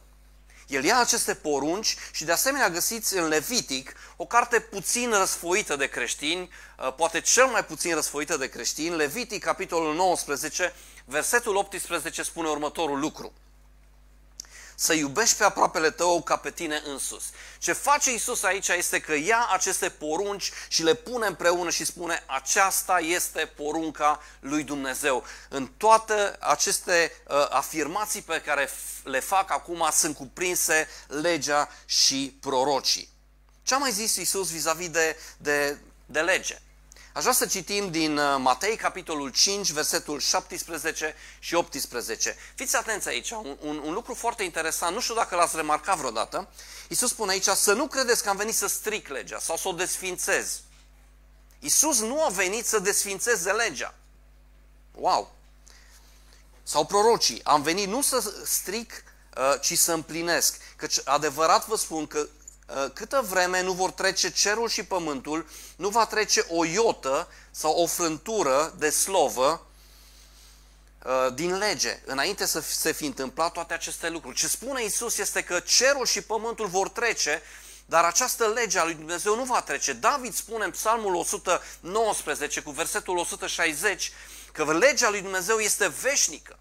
El 0.68 0.84
ia 0.84 1.00
aceste 1.00 1.34
porunci 1.34 1.96
și 2.12 2.26
de 2.26 2.32
asemenea 2.32 2.70
găsiți 2.70 3.18
în 3.18 3.28
Levitic 3.28 3.94
o 4.16 4.26
carte 4.26 4.60
puțin 4.60 5.12
răsfoită 5.12 5.76
de 5.76 5.88
creștini, 5.88 6.50
uh, 6.78 6.94
poate 6.94 7.22
cel 7.22 7.46
mai 7.46 7.66
puțin 7.66 7.94
răsfoită 7.94 8.38
de 8.38 8.50
creștini, 8.50 8.96
Levitic, 8.96 9.44
capitolul 9.44 9.96
19, 9.96 10.74
versetul 11.06 11.56
18 11.56 12.24
spune 12.24 12.50
următorul 12.50 13.00
lucru 13.00 13.34
să 14.82 14.94
iubești 14.94 15.38
pe 15.38 15.44
aproapele 15.44 15.92
tău 15.92 16.22
ca 16.22 16.36
pe 16.36 16.52
tine 16.52 16.82
însus. 16.86 17.24
Ce 17.58 17.74
face 17.74 18.14
Isus 18.14 18.44
aici 18.44 18.68
este 18.68 19.00
că 19.00 19.16
ia 19.16 19.48
aceste 19.52 19.90
porunci 19.90 20.52
și 20.68 20.84
le 20.84 20.94
pune 20.94 21.28
împreună 21.28 21.70
și 21.70 21.86
spune 21.86 22.24
aceasta 22.26 23.00
este 23.00 23.46
porunca 23.56 24.22
lui 24.40 24.64
Dumnezeu. 24.64 25.24
În 25.50 25.68
toate 25.78 26.36
aceste 26.40 27.12
uh, 27.28 27.48
afirmații 27.50 28.22
pe 28.22 28.42
care 28.42 28.70
le 29.04 29.20
fac 29.20 29.52
acum 29.52 29.90
sunt 29.92 30.16
cuprinse 30.16 30.88
legea 31.08 31.70
și 31.86 32.38
prorocii. 32.42 33.10
Ce 33.64 33.74
a 33.74 33.78
mai 33.78 33.92
zis 33.92 34.16
Isus 34.16 34.52
vis-a-vis 34.52 34.90
de, 34.90 35.18
de, 35.38 35.78
de 36.06 36.20
lege? 36.20 36.62
Aș 37.20 37.26
vrea 37.26 37.38
să 37.38 37.46
citim 37.46 37.92
din 37.92 38.18
uh, 38.18 38.36
Matei, 38.38 38.76
capitolul 38.76 39.30
5, 39.30 39.72
versetul 39.72 40.20
17 40.20 41.16
și 41.40 41.56
18. 41.56 42.36
Fiți 42.56 42.76
atenți 42.76 43.08
aici, 43.08 43.32
un, 43.32 43.58
un, 43.60 43.78
un 43.78 43.94
lucru 43.94 44.14
foarte 44.14 44.44
interesant, 44.44 44.94
nu 44.94 45.02
știu 45.02 45.14
dacă 45.14 45.36
l-ați 45.36 45.56
remarcat 45.56 45.98
vreodată. 45.98 46.50
Iisus 46.88 47.10
spune 47.10 47.32
aici 47.32 47.44
să 47.44 47.74
nu 47.74 47.88
credeți 47.88 48.24
că 48.24 48.30
am 48.30 48.36
venit 48.36 48.56
să 48.56 48.68
stric 48.68 49.08
legea 49.08 49.40
sau 49.40 49.58
să 49.58 49.68
o 49.68 49.72
desfințez. 49.72 50.60
Iisus 51.60 52.00
nu 52.00 52.24
a 52.24 52.30
venit 52.30 52.66
să 52.66 52.80
desfințeze 52.80 53.52
legea. 53.52 53.94
Wow! 54.96 55.36
Sau 56.64 56.86
prorocii, 56.86 57.44
am 57.44 57.62
venit 57.62 57.88
nu 57.88 58.02
să 58.02 58.34
stric, 58.46 59.04
uh, 59.38 59.60
ci 59.62 59.78
să 59.78 59.94
împlinesc. 59.94 60.58
Căci 60.76 61.00
adevărat 61.04 61.68
vă 61.68 61.76
spun 61.76 62.08
că 62.08 62.20
Uh, 62.20 62.39
câtă 62.94 63.26
vreme 63.30 63.62
nu 63.62 63.72
vor 63.72 63.92
trece 63.92 64.32
cerul 64.32 64.70
și 64.70 64.84
pământul, 64.84 65.50
nu 65.76 65.90
va 65.90 66.06
trece 66.06 66.46
o 66.50 66.66
iotă 66.66 67.28
sau 67.52 67.74
o 67.74 67.86
frântură 67.86 68.74
de 68.78 68.90
slovă 68.90 69.68
uh, 71.04 71.34
din 71.34 71.58
lege, 71.58 72.00
înainte 72.06 72.46
să 72.46 72.60
se 72.60 72.92
fi 72.92 73.06
întâmplat 73.06 73.52
toate 73.52 73.74
aceste 73.74 74.10
lucruri. 74.10 74.36
Ce 74.36 74.48
spune 74.48 74.84
Isus 74.84 75.18
este 75.18 75.44
că 75.44 75.60
cerul 75.60 76.06
și 76.06 76.22
pământul 76.22 76.68
vor 76.68 76.90
trece, 76.90 77.42
dar 77.86 78.04
această 78.04 78.48
lege 78.48 78.80
a 78.80 78.84
lui 78.84 78.94
Dumnezeu 78.94 79.36
nu 79.36 79.44
va 79.44 79.62
trece. 79.62 79.94
David 79.94 80.34
spune 80.34 80.66
în 80.66 80.72
Psalmul 80.72 81.16
119 81.16 82.62
cu 82.62 82.72
versetul 82.72 83.18
160 83.18 84.12
că 84.52 84.78
legea 84.78 85.10
lui 85.10 85.22
Dumnezeu 85.22 85.58
este 85.58 85.88
veșnică. 85.88 86.60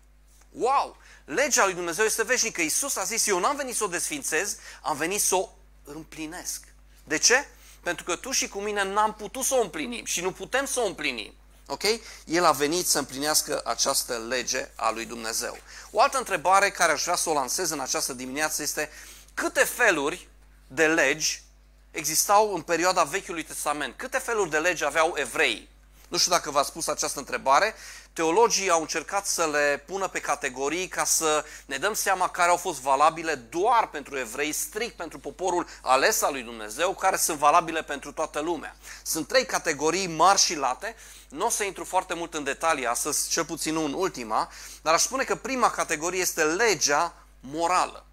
Wow! 0.51 0.97
Legea 1.25 1.65
lui 1.65 1.75
Dumnezeu 1.75 2.05
este 2.05 2.23
veșnică. 2.23 2.61
Isus 2.61 2.97
a 2.97 3.03
zis, 3.03 3.27
eu 3.27 3.39
n-am 3.39 3.57
venit 3.57 3.77
să 3.77 3.85
o 3.85 3.87
desfințez, 3.87 4.57
am 4.83 4.97
venit 4.97 5.21
să 5.21 5.35
o 5.35 5.49
împlinesc. 5.95 6.63
De 7.05 7.19
ce? 7.19 7.49
Pentru 7.83 8.05
că 8.05 8.17
tu 8.17 8.31
și 8.31 8.49
cu 8.49 8.61
mine 8.61 8.85
n-am 8.85 9.15
putut 9.15 9.45
să 9.45 9.55
o 9.55 9.61
împlinim 9.61 10.05
și 10.05 10.21
nu 10.21 10.33
putem 10.33 10.67
să 10.67 10.81
o 10.81 10.87
împlinim. 10.87 11.33
Ok? 11.67 11.83
El 12.25 12.45
a 12.45 12.53
venit 12.53 12.87
să 12.87 12.99
împlinească 12.99 13.63
această 13.65 14.19
lege 14.29 14.69
a 14.75 14.91
lui 14.91 15.05
Dumnezeu. 15.05 15.59
O 15.91 16.01
altă 16.01 16.19
întrebare 16.19 16.71
care 16.71 16.93
aș 16.93 17.03
vrea 17.03 17.17
să 17.17 17.31
o 17.31 17.33
lansez 17.33 17.71
în 17.71 17.81
această 17.81 18.13
dimineață 18.13 18.63
este 18.63 18.91
câte 19.35 19.65
feluri 19.65 20.29
de 20.67 20.87
legi 20.87 21.43
existau 21.91 22.55
în 22.55 22.63
perioada 22.63 23.03
Vechiului 23.03 23.43
Testament? 23.45 23.97
Câte 23.97 24.19
feluri 24.19 24.51
de 24.51 24.59
legi 24.59 24.85
aveau 24.85 25.15
evrei? 25.17 25.69
Nu 26.09 26.17
știu 26.19 26.31
dacă 26.31 26.51
v-ați 26.51 26.73
pus 26.73 26.87
această 26.87 27.19
întrebare. 27.19 27.75
Teologii 28.19 28.71
au 28.71 28.81
încercat 28.81 29.27
să 29.27 29.47
le 29.47 29.83
pună 29.87 30.09
pe 30.09 30.21
categorii 30.21 30.89
ca 30.89 31.05
să 31.05 31.45
ne 31.67 31.77
dăm 31.77 31.95
seama 31.95 32.29
care 32.29 32.51
au 32.51 32.57
fost 32.57 32.81
valabile 32.81 33.35
doar 33.35 33.89
pentru 33.89 34.19
evrei, 34.19 34.53
strict 34.53 34.97
pentru 34.97 35.19
poporul 35.19 35.67
ales 35.83 36.23
al 36.23 36.33
lui 36.33 36.43
Dumnezeu, 36.43 36.95
care 36.95 37.17
sunt 37.17 37.39
valabile 37.39 37.83
pentru 37.83 38.13
toată 38.13 38.41
lumea. 38.41 38.77
Sunt 39.03 39.29
trei 39.29 39.47
categorii 39.47 40.07
mari 40.07 40.39
și 40.41 40.55
late. 40.57 40.97
Nu 41.29 41.47
o 41.47 41.51
să 41.51 41.65
intru 41.65 41.85
foarte 41.85 42.15
mult 42.15 42.35
în 42.35 42.45
detalii 42.45 42.87
astăzi, 42.87 43.29
cel 43.29 43.45
puțin 43.45 43.75
nu 43.75 43.85
în 43.85 43.93
ultima, 43.93 44.49
dar 44.83 44.95
aș 44.95 45.03
spune 45.03 45.25
că 45.25 45.35
prima 45.35 45.71
categorie 45.71 46.21
este 46.21 46.45
legea 46.45 47.15
morală. 47.41 48.05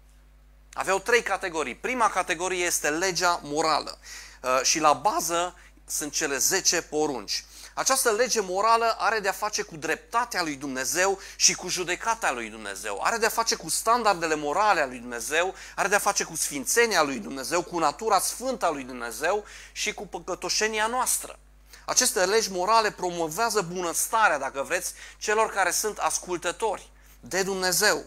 Aveau 0.72 0.98
trei 0.98 1.22
categorii. 1.22 1.74
Prima 1.74 2.08
categorie 2.08 2.64
este 2.64 2.88
legea 2.88 3.40
morală. 3.42 3.98
Uh, 4.42 4.60
și 4.62 4.80
la 4.80 4.92
bază 4.92 5.54
sunt 5.86 6.12
cele 6.12 6.36
10 6.36 6.82
porunci. 6.82 7.44
Această 7.74 8.10
lege 8.10 8.40
morală 8.40 8.96
are 8.98 9.18
de-a 9.18 9.32
face 9.32 9.62
cu 9.62 9.76
dreptatea 9.76 10.42
lui 10.42 10.54
Dumnezeu 10.54 11.18
și 11.36 11.54
cu 11.54 11.68
judecata 11.68 12.32
lui 12.32 12.50
Dumnezeu. 12.50 13.00
Are 13.02 13.16
de-a 13.16 13.28
face 13.28 13.54
cu 13.54 13.68
standardele 13.68 14.34
morale 14.34 14.80
a 14.80 14.86
lui 14.86 14.98
Dumnezeu, 14.98 15.54
are 15.74 15.88
de-a 15.88 15.98
face 15.98 16.24
cu 16.24 16.36
sfințenia 16.36 17.02
lui 17.02 17.18
Dumnezeu, 17.18 17.62
cu 17.62 17.78
natura 17.78 18.18
sfântă 18.18 18.66
a 18.66 18.70
lui 18.70 18.84
Dumnezeu 18.84 19.44
și 19.72 19.94
cu 19.94 20.06
păcătoșenia 20.06 20.86
noastră. 20.86 21.38
Aceste 21.84 22.24
legi 22.24 22.50
morale 22.50 22.90
promovează 22.90 23.60
bunăstarea, 23.60 24.38
dacă 24.38 24.62
vreți, 24.62 24.92
celor 25.18 25.50
care 25.50 25.70
sunt 25.70 25.98
ascultători 25.98 26.90
de 27.20 27.42
Dumnezeu. 27.42 28.04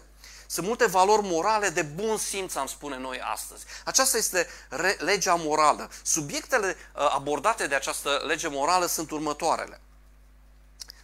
Sunt 0.52 0.66
multe 0.66 0.86
valori 0.86 1.22
morale 1.22 1.68
de 1.68 1.82
bun 1.82 2.18
simț, 2.18 2.54
am 2.54 2.66
spune 2.66 2.96
noi 2.96 3.20
astăzi. 3.20 3.64
Aceasta 3.84 4.16
este 4.16 4.48
legea 4.98 5.34
morală. 5.34 5.90
Subiectele 6.02 6.68
uh, 6.68 7.10
abordate 7.14 7.66
de 7.66 7.74
această 7.74 8.22
lege 8.26 8.48
morală 8.48 8.86
sunt 8.86 9.10
următoarele. 9.10 9.80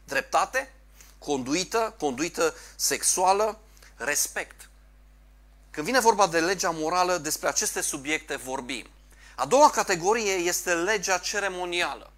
Dreptate, 0.04 0.72
conduită, 1.18 1.94
conduită 1.98 2.54
sexuală, 2.76 3.58
respect. 3.96 4.68
Când 5.70 5.86
vine 5.86 6.00
vorba 6.00 6.26
de 6.26 6.40
legea 6.40 6.70
morală, 6.70 7.16
despre 7.16 7.48
aceste 7.48 7.80
subiecte 7.80 8.36
vorbim. 8.36 8.86
A 9.34 9.46
doua 9.46 9.70
categorie 9.70 10.32
este 10.32 10.74
legea 10.74 11.18
ceremonială. 11.18 12.10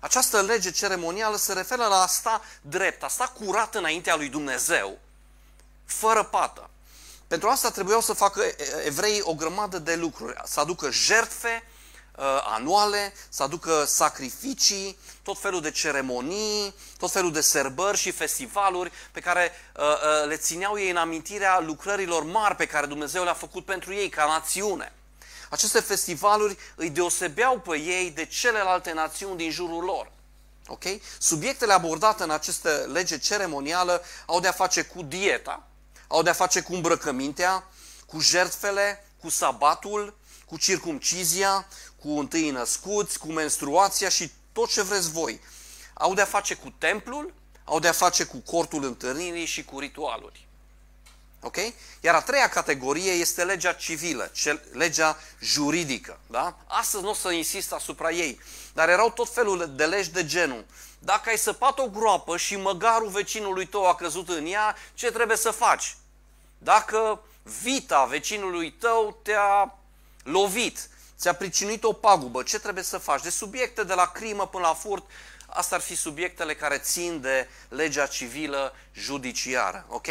Această 0.00 0.42
lege 0.42 0.70
ceremonială 0.70 1.36
se 1.36 1.52
referă 1.52 1.86
la 1.86 2.02
asta 2.02 2.42
drept, 2.60 3.02
asta 3.02 3.34
curat 3.38 3.74
înaintea 3.74 4.16
lui 4.16 4.28
Dumnezeu, 4.28 4.98
fără 5.86 6.22
pată. 6.22 6.70
Pentru 7.26 7.48
asta 7.48 7.70
trebuiau 7.70 8.00
să 8.00 8.12
facă 8.12 8.42
evreii 8.84 9.20
o 9.22 9.34
grămadă 9.34 9.78
de 9.78 9.94
lucruri, 9.94 10.34
să 10.44 10.60
aducă 10.60 10.90
jertfe 10.90 11.62
uh, 12.16 12.24
anuale, 12.54 13.12
să 13.28 13.42
aducă 13.42 13.84
sacrificii, 13.84 14.98
tot 15.22 15.38
felul 15.38 15.60
de 15.60 15.70
ceremonii, 15.70 16.74
tot 16.98 17.10
felul 17.10 17.32
de 17.32 17.40
sărbări 17.40 17.96
și 17.96 18.10
festivaluri 18.10 18.92
pe 19.12 19.20
care 19.20 19.52
uh, 19.76 19.84
uh, 19.84 20.28
le 20.28 20.36
țineau 20.36 20.78
ei 20.78 20.90
în 20.90 20.96
amintirea 20.96 21.60
lucrărilor 21.60 22.24
mari 22.24 22.56
pe 22.56 22.66
care 22.66 22.86
Dumnezeu 22.86 23.24
le-a 23.24 23.34
făcut 23.34 23.64
pentru 23.64 23.94
ei 23.94 24.08
ca 24.08 24.24
națiune. 24.24 24.92
Aceste 25.50 25.80
festivaluri 25.80 26.56
îi 26.74 26.90
deosebeau 26.90 27.58
pe 27.58 27.78
ei 27.78 28.10
de 28.10 28.26
celelalte 28.26 28.92
națiuni 28.92 29.36
din 29.36 29.50
jurul 29.50 29.84
lor. 29.84 30.12
Ok? 30.66 30.82
Subiectele 31.18 31.72
abordate 31.72 32.22
în 32.22 32.30
această 32.30 32.88
lege 32.92 33.18
ceremonială 33.18 34.02
au 34.26 34.40
de-a 34.40 34.52
face 34.52 34.82
cu 34.82 35.02
dieta, 35.02 35.66
au 36.08 36.22
de-a 36.22 36.32
face 36.32 36.60
cu 36.60 36.74
îmbrăcămintea, 36.74 37.64
cu 38.06 38.20
jertfele, 38.20 39.06
cu 39.20 39.28
sabatul, 39.28 40.18
cu 40.46 40.56
circumcizia, 40.58 41.66
cu 42.00 42.18
întâi 42.18 42.50
născuți, 42.50 43.18
cu 43.18 43.26
menstruația 43.26 44.08
și 44.08 44.32
tot 44.52 44.70
ce 44.70 44.82
vreți 44.82 45.10
voi. 45.10 45.40
Au 45.94 46.14
de-a 46.14 46.24
face 46.24 46.54
cu 46.54 46.74
templul, 46.78 47.34
au 47.64 47.78
de-a 47.78 47.92
face 47.92 48.24
cu 48.24 48.36
cortul 48.36 48.84
întâlnirii 48.84 49.44
și 49.44 49.64
cu 49.64 49.78
ritualuri. 49.78 50.46
Ok? 51.40 51.56
Iar 52.00 52.14
a 52.14 52.20
treia 52.20 52.48
categorie 52.48 53.10
este 53.10 53.44
legea 53.44 53.72
civilă, 53.72 54.32
legea 54.72 55.18
juridică. 55.40 56.20
Da? 56.26 56.58
Astăzi 56.66 57.02
nu 57.02 57.10
o 57.10 57.14
să 57.14 57.30
insist 57.30 57.72
asupra 57.72 58.10
ei, 58.10 58.40
dar 58.74 58.88
erau 58.88 59.10
tot 59.10 59.34
felul 59.34 59.72
de 59.76 59.84
legi 59.84 60.10
de 60.10 60.26
genul. 60.26 60.64
Dacă 60.98 61.28
ai 61.28 61.38
săpat 61.38 61.78
o 61.78 61.88
groapă 61.88 62.36
și 62.36 62.56
măgarul 62.56 63.08
vecinului 63.08 63.66
tău 63.66 63.86
a 63.88 63.94
căzut 63.94 64.28
în 64.28 64.46
ea, 64.46 64.76
ce 64.94 65.10
trebuie 65.10 65.36
să 65.36 65.50
faci? 65.50 65.96
Dacă 66.58 67.20
vita 67.62 68.04
vecinului 68.04 68.72
tău 68.72 69.18
te-a 69.22 69.78
lovit, 70.22 70.88
ți-a 71.18 71.32
pricinuit 71.32 71.84
o 71.84 71.92
pagubă, 71.92 72.42
ce 72.42 72.58
trebuie 72.58 72.84
să 72.84 72.98
faci? 72.98 73.22
De 73.22 73.30
subiecte 73.30 73.84
de 73.84 73.94
la 73.94 74.06
crimă 74.06 74.46
până 74.46 74.66
la 74.66 74.74
furt, 74.74 75.04
Asta 75.56 75.74
ar 75.74 75.80
fi 75.80 75.94
subiectele 75.96 76.54
care 76.54 76.78
țin 76.78 77.20
de 77.20 77.48
legea 77.68 78.06
civilă 78.06 78.74
judiciară. 78.92 79.86
Ok? 79.88 80.06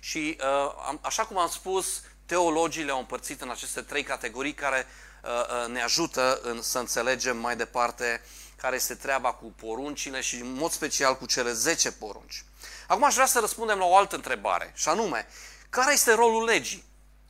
Și 0.00 0.38
uh, 0.40 0.94
așa 1.00 1.24
cum 1.24 1.38
am 1.38 1.48
spus, 1.48 2.02
teologii 2.26 2.84
le-au 2.84 2.98
împărțit 2.98 3.40
în 3.40 3.50
aceste 3.50 3.80
trei 3.80 4.02
categorii 4.02 4.54
care 4.54 4.86
uh, 5.22 5.30
uh, 5.30 5.72
ne 5.72 5.82
ajută 5.82 6.40
în, 6.42 6.62
să 6.62 6.78
înțelegem 6.78 7.36
mai 7.36 7.56
departe 7.56 8.22
care 8.64 8.76
este 8.76 8.94
treaba 8.94 9.32
cu 9.32 9.44
poruncile 9.44 10.20
și 10.20 10.34
în 10.34 10.52
mod 10.52 10.70
special 10.70 11.16
cu 11.16 11.26
cele 11.26 11.52
10 11.52 11.92
porunci. 11.92 12.44
Acum 12.86 13.04
aș 13.04 13.14
vrea 13.14 13.26
să 13.26 13.40
răspundem 13.40 13.78
la 13.78 13.84
o 13.84 13.96
altă 13.96 14.14
întrebare, 14.14 14.72
și 14.74 14.88
anume, 14.88 15.26
care 15.70 15.92
este 15.92 16.12
rolul 16.12 16.44
legii? 16.44 16.84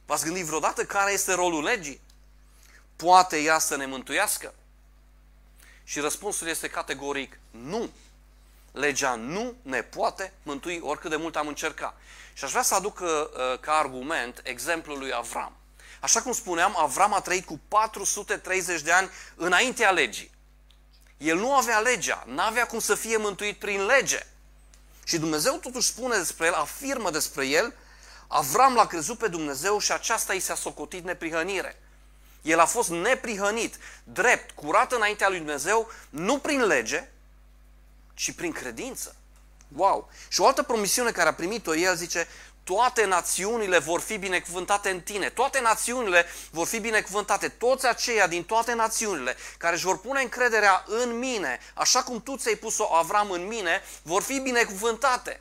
V-ați 0.06 0.24
gândit 0.24 0.44
vreodată 0.44 0.84
care 0.84 1.12
este 1.12 1.32
rolul 1.32 1.62
legii? 1.62 2.00
Poate 2.96 3.38
ea 3.38 3.58
să 3.58 3.76
ne 3.76 3.86
mântuiască? 3.86 4.54
Și 5.84 6.00
răspunsul 6.00 6.48
este 6.48 6.68
categoric 6.68 7.38
nu. 7.50 7.90
Legea 8.72 9.14
nu 9.14 9.54
ne 9.62 9.82
poate 9.82 10.32
mântui 10.42 10.80
oricât 10.82 11.10
de 11.10 11.16
mult 11.16 11.36
am 11.36 11.46
încercat. 11.48 11.96
Și 12.32 12.44
aș 12.44 12.50
vrea 12.50 12.62
să 12.62 12.74
aduc 12.74 13.00
uh, 13.00 13.08
ca 13.60 13.72
argument 13.72 14.40
exemplul 14.44 14.98
lui 14.98 15.12
Avram. 15.12 15.56
Așa 16.00 16.22
cum 16.22 16.32
spuneam, 16.32 16.74
Avram 16.78 17.14
a 17.14 17.20
trăit 17.20 17.44
cu 17.44 17.60
430 17.68 18.80
de 18.80 18.92
ani 18.92 19.10
înaintea 19.34 19.90
legii. 19.90 20.32
El 21.24 21.36
nu 21.36 21.54
avea 21.54 21.78
legea, 21.78 22.24
nu 22.26 22.40
avea 22.40 22.66
cum 22.66 22.78
să 22.78 22.94
fie 22.94 23.16
mântuit 23.16 23.58
prin 23.58 23.86
lege. 23.86 24.26
Și 25.04 25.18
Dumnezeu 25.18 25.56
totuși 25.56 25.88
spune 25.88 26.16
despre 26.16 26.46
el, 26.46 26.52
afirmă 26.52 27.10
despre 27.10 27.46
el, 27.46 27.74
Avram 28.28 28.74
l-a 28.74 28.86
crezut 28.86 29.18
pe 29.18 29.28
Dumnezeu 29.28 29.78
și 29.78 29.92
aceasta 29.92 30.34
i 30.34 30.40
s-a 30.40 30.54
socotit 30.54 31.04
neprihănire. 31.04 31.82
El 32.42 32.58
a 32.58 32.64
fost 32.64 32.88
neprihănit, 32.88 33.78
drept, 34.04 34.50
curat 34.50 34.92
înaintea 34.92 35.28
lui 35.28 35.38
Dumnezeu, 35.38 35.90
nu 36.10 36.38
prin 36.38 36.64
lege, 36.64 37.08
ci 38.14 38.32
prin 38.32 38.52
credință. 38.52 39.16
Wow! 39.76 40.10
Și 40.28 40.40
o 40.40 40.46
altă 40.46 40.62
promisiune 40.62 41.10
care 41.10 41.28
a 41.28 41.34
primit-o, 41.34 41.74
el 41.74 41.96
zice, 41.96 42.28
toate 42.64 43.04
națiunile 43.04 43.78
vor 43.78 44.00
fi 44.00 44.16
binecuvântate 44.16 44.90
în 44.90 45.00
tine. 45.00 45.28
Toate 45.28 45.60
națiunile 45.60 46.26
vor 46.50 46.66
fi 46.66 46.78
binecuvântate. 46.78 47.48
Toți 47.48 47.86
aceia 47.86 48.26
din 48.26 48.44
toate 48.44 48.72
națiunile 48.72 49.36
care 49.58 49.74
își 49.74 49.84
vor 49.84 50.00
pune 50.00 50.22
încrederea 50.22 50.84
în 50.86 51.18
mine, 51.18 51.58
așa 51.74 52.02
cum 52.02 52.22
tu 52.22 52.36
ți-ai 52.36 52.54
pus-o 52.54 52.94
Avram 52.94 53.30
în 53.30 53.46
mine, 53.46 53.82
vor 54.02 54.22
fi 54.22 54.38
binecuvântate. 54.38 55.40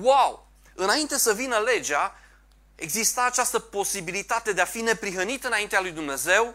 Wow! 0.00 0.46
Înainte 0.74 1.18
să 1.18 1.34
vină 1.34 1.58
legea, 1.58 2.18
exista 2.74 3.24
această 3.24 3.58
posibilitate 3.58 4.52
de 4.52 4.60
a 4.60 4.64
fi 4.64 4.80
neprihănit 4.80 5.44
înaintea 5.44 5.80
lui 5.80 5.90
Dumnezeu 5.90 6.54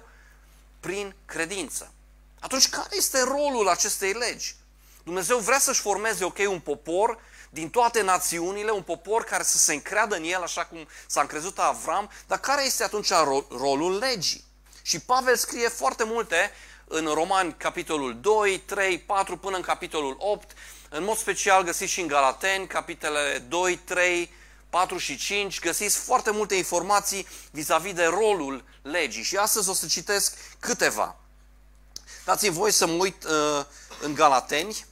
prin 0.80 1.16
credință. 1.26 1.92
Atunci, 2.40 2.70
care 2.70 2.96
este 2.96 3.24
rolul 3.24 3.68
acestei 3.68 4.14
legi? 4.14 4.56
Dumnezeu 5.04 5.38
vrea 5.38 5.60
să-și 5.60 5.82
formeze, 5.82 6.24
ok, 6.24 6.38
un 6.48 6.60
popor 6.60 7.20
din 7.54 7.70
toate 7.70 8.02
națiunile, 8.02 8.72
un 8.72 8.82
popor 8.82 9.24
care 9.24 9.44
să 9.44 9.58
se 9.58 9.74
încreadă 9.74 10.16
în 10.16 10.24
el, 10.24 10.42
așa 10.42 10.66
cum 10.66 10.88
s-a 11.08 11.22
încrezut 11.22 11.60
Avram, 11.60 12.10
dar 12.28 12.40
care 12.40 12.66
este 12.66 12.84
atunci 12.84 13.10
rolul 13.50 13.98
legii? 13.98 14.44
Și 14.82 15.00
Pavel 15.00 15.36
scrie 15.36 15.68
foarte 15.68 16.04
multe 16.04 16.52
în 16.86 17.06
Romani, 17.06 17.56
capitolul 17.58 18.20
2, 18.22 18.60
3, 18.60 19.00
4, 19.00 19.38
până 19.38 19.56
în 19.56 19.62
capitolul 19.62 20.16
8, 20.20 20.52
în 20.90 21.04
mod 21.04 21.18
special 21.18 21.64
găsiți 21.64 21.92
și 21.92 22.02
în 22.02 22.08
Galateni, 22.08 22.68
capitolele 22.68 23.38
2, 23.38 23.78
3, 23.78 24.34
4 24.70 24.98
și 24.98 25.18
5, 25.18 25.60
găsiți 25.60 25.98
foarte 25.98 26.32
multe 26.32 26.56
informații 26.56 27.28
vis-a-vis 27.52 27.94
de 27.94 28.06
rolul 28.06 28.64
legii. 28.82 29.24
Și 29.24 29.38
astăzi 29.38 29.70
o 29.70 29.74
să 29.74 29.86
citesc 29.88 30.38
câteva. 30.60 31.16
Dați-mi 32.26 32.54
voi 32.54 32.72
să 32.72 32.88
mă 32.88 32.94
uit 32.94 33.24
uh, 33.24 33.66
în 34.02 34.14
Galateni. 34.14 34.86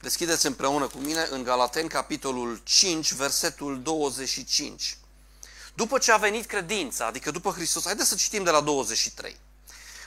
Deschideți 0.00 0.46
împreună 0.46 0.86
cu 0.86 0.98
mine 0.98 1.26
în 1.30 1.42
Galateni, 1.42 1.88
capitolul 1.88 2.60
5, 2.64 3.12
versetul 3.12 3.82
25. 3.82 4.98
După 5.74 5.98
ce 5.98 6.12
a 6.12 6.16
venit 6.16 6.46
credința, 6.46 7.06
adică 7.06 7.30
după 7.30 7.50
Hristos, 7.50 7.84
haideți 7.84 8.08
să 8.08 8.14
citim 8.14 8.44
de 8.44 8.50
la 8.50 8.60
23. 8.60 9.40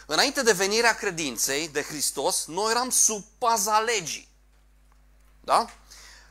Înainte 0.06 0.42
de 0.42 0.52
venirea 0.52 0.96
credinței 0.96 1.68
de 1.68 1.82
Hristos, 1.82 2.46
noi 2.46 2.72
eram 2.72 2.90
sub 2.90 3.26
paza 3.38 3.80
legii. 3.80 4.28
Da? 5.44 5.70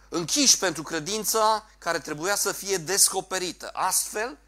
închiși 0.08 0.58
pentru 0.58 0.82
credința 0.82 1.66
care 1.78 1.98
trebuia 1.98 2.36
să 2.36 2.52
fie 2.52 2.76
descoperită. 2.76 3.70
Astfel, 3.72 4.38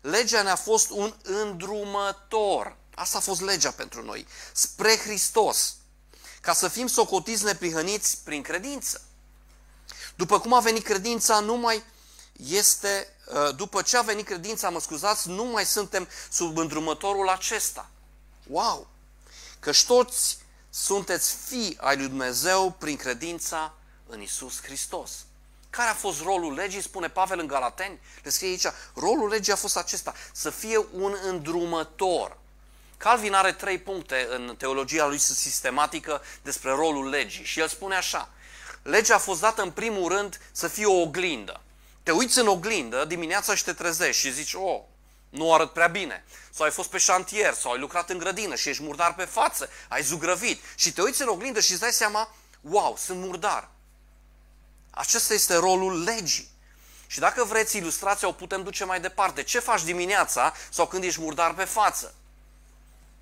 legea 0.00 0.42
ne-a 0.42 0.56
fost 0.56 0.90
un 0.90 1.14
îndrumător. 1.22 2.76
Asta 2.94 3.18
a 3.18 3.20
fost 3.20 3.40
legea 3.40 3.70
pentru 3.70 4.02
noi. 4.02 4.26
Spre 4.52 4.96
Hristos. 4.96 5.75
Ca 6.46 6.52
să 6.52 6.68
fim 6.68 6.86
socotiți 6.86 7.44
neprihăniți 7.44 8.18
prin 8.24 8.42
credință. 8.42 9.00
După 10.16 10.40
cum 10.40 10.52
a 10.52 10.60
venit 10.60 10.84
credința, 10.84 11.40
nu 11.40 11.56
mai 11.56 11.84
este, 12.48 13.08
uh, 13.26 13.56
după 13.56 13.82
ce 13.82 13.96
a 13.96 14.02
venit 14.02 14.26
credința, 14.26 14.70
mă 14.70 14.80
scuzați, 14.80 15.28
nu 15.28 15.44
mai 15.44 15.66
suntem 15.66 16.08
sub 16.30 16.58
îndrumătorul 16.58 17.28
acesta. 17.28 17.90
Wow! 18.46 18.86
Căci 19.60 19.84
toți 19.84 20.38
sunteți 20.70 21.34
fii 21.46 21.76
ai 21.80 21.96
lui 21.96 22.08
Dumnezeu 22.08 22.70
prin 22.78 22.96
credința 22.96 23.74
în 24.06 24.20
Isus 24.20 24.62
Hristos. 24.62 25.10
Care 25.70 25.90
a 25.90 25.94
fost 25.94 26.20
rolul 26.20 26.54
legii, 26.54 26.82
spune 26.82 27.08
Pavel 27.08 27.38
în 27.38 27.46
Galateni? 27.46 28.00
Le 28.22 28.30
scrie 28.30 28.48
aici, 28.48 28.66
rolul 28.94 29.28
legii 29.28 29.52
a 29.52 29.56
fost 29.56 29.76
acesta, 29.76 30.14
să 30.32 30.50
fie 30.50 30.86
un 30.92 31.16
îndrumător. 31.22 32.36
Calvin 32.96 33.34
are 33.34 33.52
trei 33.52 33.78
puncte 33.78 34.26
în 34.30 34.54
teologia 34.58 35.06
lui 35.06 35.18
sistematică 35.18 36.22
despre 36.42 36.70
rolul 36.70 37.08
legii 37.08 37.44
și 37.44 37.60
el 37.60 37.68
spune 37.68 37.94
așa, 37.94 38.28
legea 38.82 39.14
a 39.14 39.18
fost 39.18 39.40
dată 39.40 39.62
în 39.62 39.70
primul 39.70 40.08
rând 40.12 40.40
să 40.52 40.68
fie 40.68 40.86
o 40.86 41.00
oglindă. 41.00 41.60
Te 42.02 42.10
uiți 42.10 42.38
în 42.38 42.46
oglindă 42.46 43.04
dimineața 43.04 43.54
și 43.54 43.64
te 43.64 43.72
trezești 43.72 44.20
și 44.20 44.32
zici, 44.32 44.54
oh, 44.54 44.80
nu 45.28 45.54
arăt 45.54 45.72
prea 45.72 45.86
bine. 45.86 46.24
Sau 46.50 46.64
ai 46.64 46.70
fost 46.70 46.90
pe 46.90 46.98
șantier, 46.98 47.54
sau 47.54 47.72
ai 47.72 47.78
lucrat 47.78 48.10
în 48.10 48.18
grădină 48.18 48.54
și 48.54 48.68
ești 48.68 48.82
murdar 48.82 49.14
pe 49.14 49.24
față, 49.24 49.68
ai 49.88 50.02
zugrăvit. 50.02 50.62
Și 50.74 50.92
te 50.92 51.02
uiți 51.02 51.22
în 51.22 51.28
oglindă 51.28 51.60
și 51.60 51.70
îți 51.70 51.80
dai 51.80 51.92
seama, 51.92 52.34
wow, 52.60 52.96
sunt 52.98 53.18
murdar. 53.18 53.68
Acesta 54.90 55.34
este 55.34 55.54
rolul 55.54 56.02
legii. 56.02 56.50
Și 57.06 57.18
dacă 57.18 57.44
vreți 57.44 57.76
ilustrația, 57.76 58.28
o 58.28 58.32
putem 58.32 58.62
duce 58.62 58.84
mai 58.84 59.00
departe. 59.00 59.42
Ce 59.42 59.58
faci 59.58 59.82
dimineața 59.82 60.54
sau 60.70 60.86
când 60.86 61.04
ești 61.04 61.20
murdar 61.20 61.54
pe 61.54 61.64
față? 61.64 62.14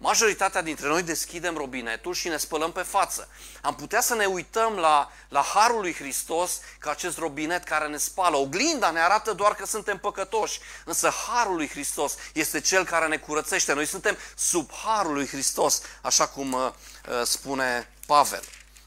Majoritatea 0.05 0.63
dintre 0.63 0.89
noi 0.89 1.03
deschidem 1.03 1.57
robinetul 1.57 2.15
și 2.15 2.29
ne 2.29 2.37
spălăm 2.37 2.73
pe 2.73 2.83
față. 2.83 3.29
Am 3.63 3.75
putea 3.75 4.01
să 4.01 4.15
ne 4.15 4.25
uităm 4.25 4.75
la, 4.75 5.13
la 5.29 5.41
Harul 5.41 5.81
lui 5.81 5.95
Hristos 5.95 6.61
ca 6.79 6.91
acest 6.91 7.19
robinet 7.19 7.65
care 7.65 7.87
ne 7.87 7.97
spală. 7.97 8.37
Oglinda 8.37 8.91
ne 8.91 9.01
arată 9.01 9.33
doar 9.33 9.55
că 9.55 9.67
suntem 9.67 9.99
păcătoși, 9.99 10.61
însă 10.85 11.13
Harul 11.29 11.57
lui 11.57 11.69
Hristos 11.69 12.15
este 12.33 12.61
cel 12.61 12.85
care 12.85 13.07
ne 13.07 13.17
curățește. 13.17 13.73
Noi 13.73 13.87
suntem 13.87 14.17
sub 14.37 14.71
Harul 14.85 15.13
lui 15.13 15.27
Hristos, 15.27 15.83
așa 16.03 16.27
cum 16.27 16.53
uh, 16.53 16.71
uh 17.09 17.23
spune 17.23 17.91
Pavel. 18.07 18.43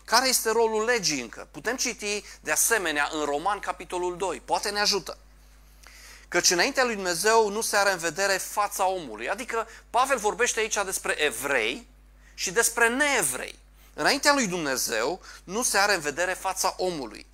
Care 0.06 0.28
este 0.28 0.52
rolul 0.52 0.84
legii 0.84 1.22
încă? 1.22 1.48
Putem 1.52 1.76
citi 1.76 2.24
de 2.42 2.52
asemenea 2.52 3.10
în 3.12 3.26
Roman, 3.26 3.60
capitolul 3.60 4.18
2. 4.18 4.42
Poate 4.46 4.70
ne 4.70 4.80
ajută. 4.80 5.18
Căci 6.28 6.50
înaintea 6.50 6.84
lui 6.84 6.96
Dumnezeu 6.96 7.50
nu 7.50 7.62
se 7.62 7.78
are 7.78 7.92
în 7.92 7.98
vedere 7.98 8.38
fața 8.38 8.88
omului. 8.88 9.30
Adică 9.30 9.68
Pavel 9.90 10.18
vorbește 10.18 10.60
aici 10.60 10.78
despre 10.86 11.22
evrei 11.22 11.88
și 12.34 12.52
despre 12.52 12.90
neevrei. 12.90 13.60
Înaintea 13.94 14.34
lui 14.34 14.48
Dumnezeu 14.48 15.22
nu 15.44 15.64
se 15.64 15.78
are 15.78 15.94
în 15.94 16.00
vedere 16.00 16.34
fața 16.34 16.74
omului. 16.78 17.26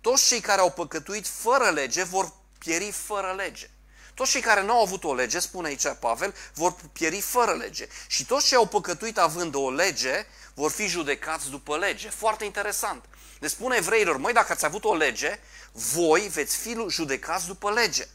Toți 0.00 0.26
cei 0.26 0.40
care 0.40 0.60
au 0.60 0.70
păcătuit 0.70 1.26
fără 1.26 1.70
lege 1.70 2.02
vor 2.02 2.32
pieri 2.58 2.90
fără 2.90 3.34
lege. 3.36 3.70
Toți 4.14 4.30
cei 4.30 4.40
care 4.40 4.62
nu 4.62 4.72
au 4.72 4.82
avut 4.82 5.04
o 5.04 5.14
lege, 5.14 5.38
spune 5.38 5.68
aici 5.68 5.86
Pavel, 6.00 6.34
vor 6.54 6.76
pieri 6.92 7.20
fără 7.20 7.52
lege. 7.52 7.86
Și 8.06 8.24
toți 8.24 8.46
cei 8.46 8.56
au 8.56 8.66
păcătuit 8.66 9.18
având 9.18 9.54
o 9.54 9.70
lege, 9.70 10.26
vor 10.54 10.70
fi 10.70 10.86
judecați 10.86 11.50
după 11.50 11.76
lege. 11.76 12.08
Foarte 12.08 12.44
interesant. 12.44 13.04
Le 13.38 13.48
spune 13.48 13.76
evreilor, 13.76 14.16
măi, 14.16 14.32
dacă 14.32 14.52
ați 14.52 14.64
avut 14.64 14.84
o 14.84 14.94
lege, 14.94 15.38
voi 15.72 16.20
veți 16.20 16.56
fi 16.56 16.76
judecați 16.88 17.46
după 17.46 17.70
lege. 17.70 18.08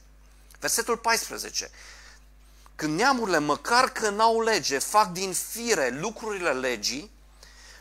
Versetul 0.62 0.98
14. 0.98 1.72
Când 2.76 2.98
neamurile, 2.98 3.38
măcar 3.38 3.90
că 3.90 4.10
n-au 4.10 4.42
lege, 4.42 4.80
fac 4.80 5.12
din 5.12 5.34
fire 5.34 5.90
lucrurile 5.90 6.52
legii, 6.52 7.12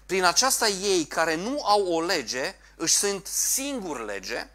prin 0.06 0.24
aceasta 0.24 0.68
ei 0.68 1.04
care 1.04 1.34
nu 1.34 1.64
au 1.64 1.92
o 1.92 2.02
lege, 2.02 2.54
își 2.76 2.94
sunt 2.94 3.26
singuri 3.26 4.04
lege, 4.04 4.50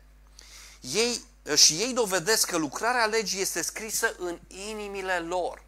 ei, 0.80 1.22
și 1.56 1.74
ei 1.74 1.94
dovedesc 1.94 2.50
că 2.50 2.58
lucrarea 2.58 3.06
legii 3.06 3.42
este 3.42 3.62
scrisă 3.62 4.16
în 4.18 4.40
inimile 4.48 5.20
lor. 5.20 5.64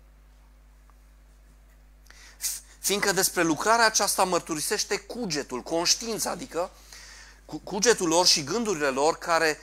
Fiindcă 2.80 3.12
despre 3.12 3.44
lucrarea 3.44 3.86
aceasta 3.86 4.24
mărturisește 4.24 4.98
cugetul, 4.98 5.62
conștiința, 5.62 6.30
adică 6.30 6.72
cugetul 7.64 8.08
lor 8.08 8.26
și 8.26 8.44
gândurile 8.44 8.90
lor 8.90 9.18
care 9.18 9.60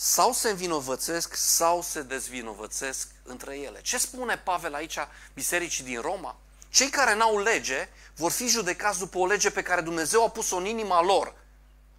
sau 0.00 0.32
se 0.32 0.48
învinovățesc 0.48 1.34
sau 1.34 1.82
se 1.82 2.02
dezvinovățesc 2.02 3.08
între 3.22 3.58
ele. 3.58 3.80
Ce 3.82 3.98
spune 3.98 4.38
Pavel 4.38 4.74
aici 4.74 4.98
bisericii 5.34 5.84
din 5.84 6.00
Roma? 6.00 6.36
Cei 6.68 6.90
care 6.90 7.14
n-au 7.14 7.38
lege 7.38 7.88
vor 8.16 8.30
fi 8.30 8.46
judecați 8.46 8.98
după 8.98 9.18
o 9.18 9.26
lege 9.26 9.50
pe 9.50 9.62
care 9.62 9.80
Dumnezeu 9.80 10.24
a 10.24 10.28
pus-o 10.30 10.56
în 10.56 10.64
inima 10.64 11.02
lor. 11.02 11.34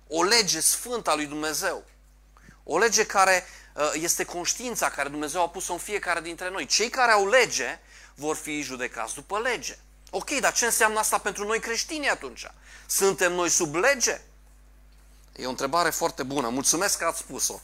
O 0.07 0.23
lege 0.23 0.59
sfântă 0.59 1.09
a 1.09 1.15
lui 1.15 1.25
Dumnezeu. 1.25 1.83
O 2.63 2.77
lege 2.77 3.05
care 3.05 3.45
uh, 3.73 3.91
este 3.93 4.23
conștiința 4.23 4.89
care 4.89 5.09
Dumnezeu 5.09 5.41
a 5.41 5.49
pus-o 5.49 5.73
în 5.73 5.79
fiecare 5.79 6.21
dintre 6.21 6.49
noi. 6.49 6.65
Cei 6.65 6.89
care 6.89 7.11
au 7.11 7.27
lege 7.27 7.79
vor 8.15 8.35
fi 8.35 8.61
judecați 8.61 9.13
după 9.13 9.39
lege. 9.39 9.77
Ok, 10.09 10.29
dar 10.39 10.53
ce 10.53 10.65
înseamnă 10.65 10.99
asta 10.99 11.17
pentru 11.17 11.45
noi 11.45 11.59
creștini 11.59 12.09
atunci? 12.09 12.51
Suntem 12.85 13.33
noi 13.33 13.49
sub 13.49 13.75
lege? 13.75 14.21
E 15.35 15.45
o 15.45 15.49
întrebare 15.49 15.89
foarte 15.89 16.23
bună. 16.23 16.49
Mulțumesc 16.49 16.97
că 16.97 17.05
ați 17.05 17.19
spus-o. 17.19 17.59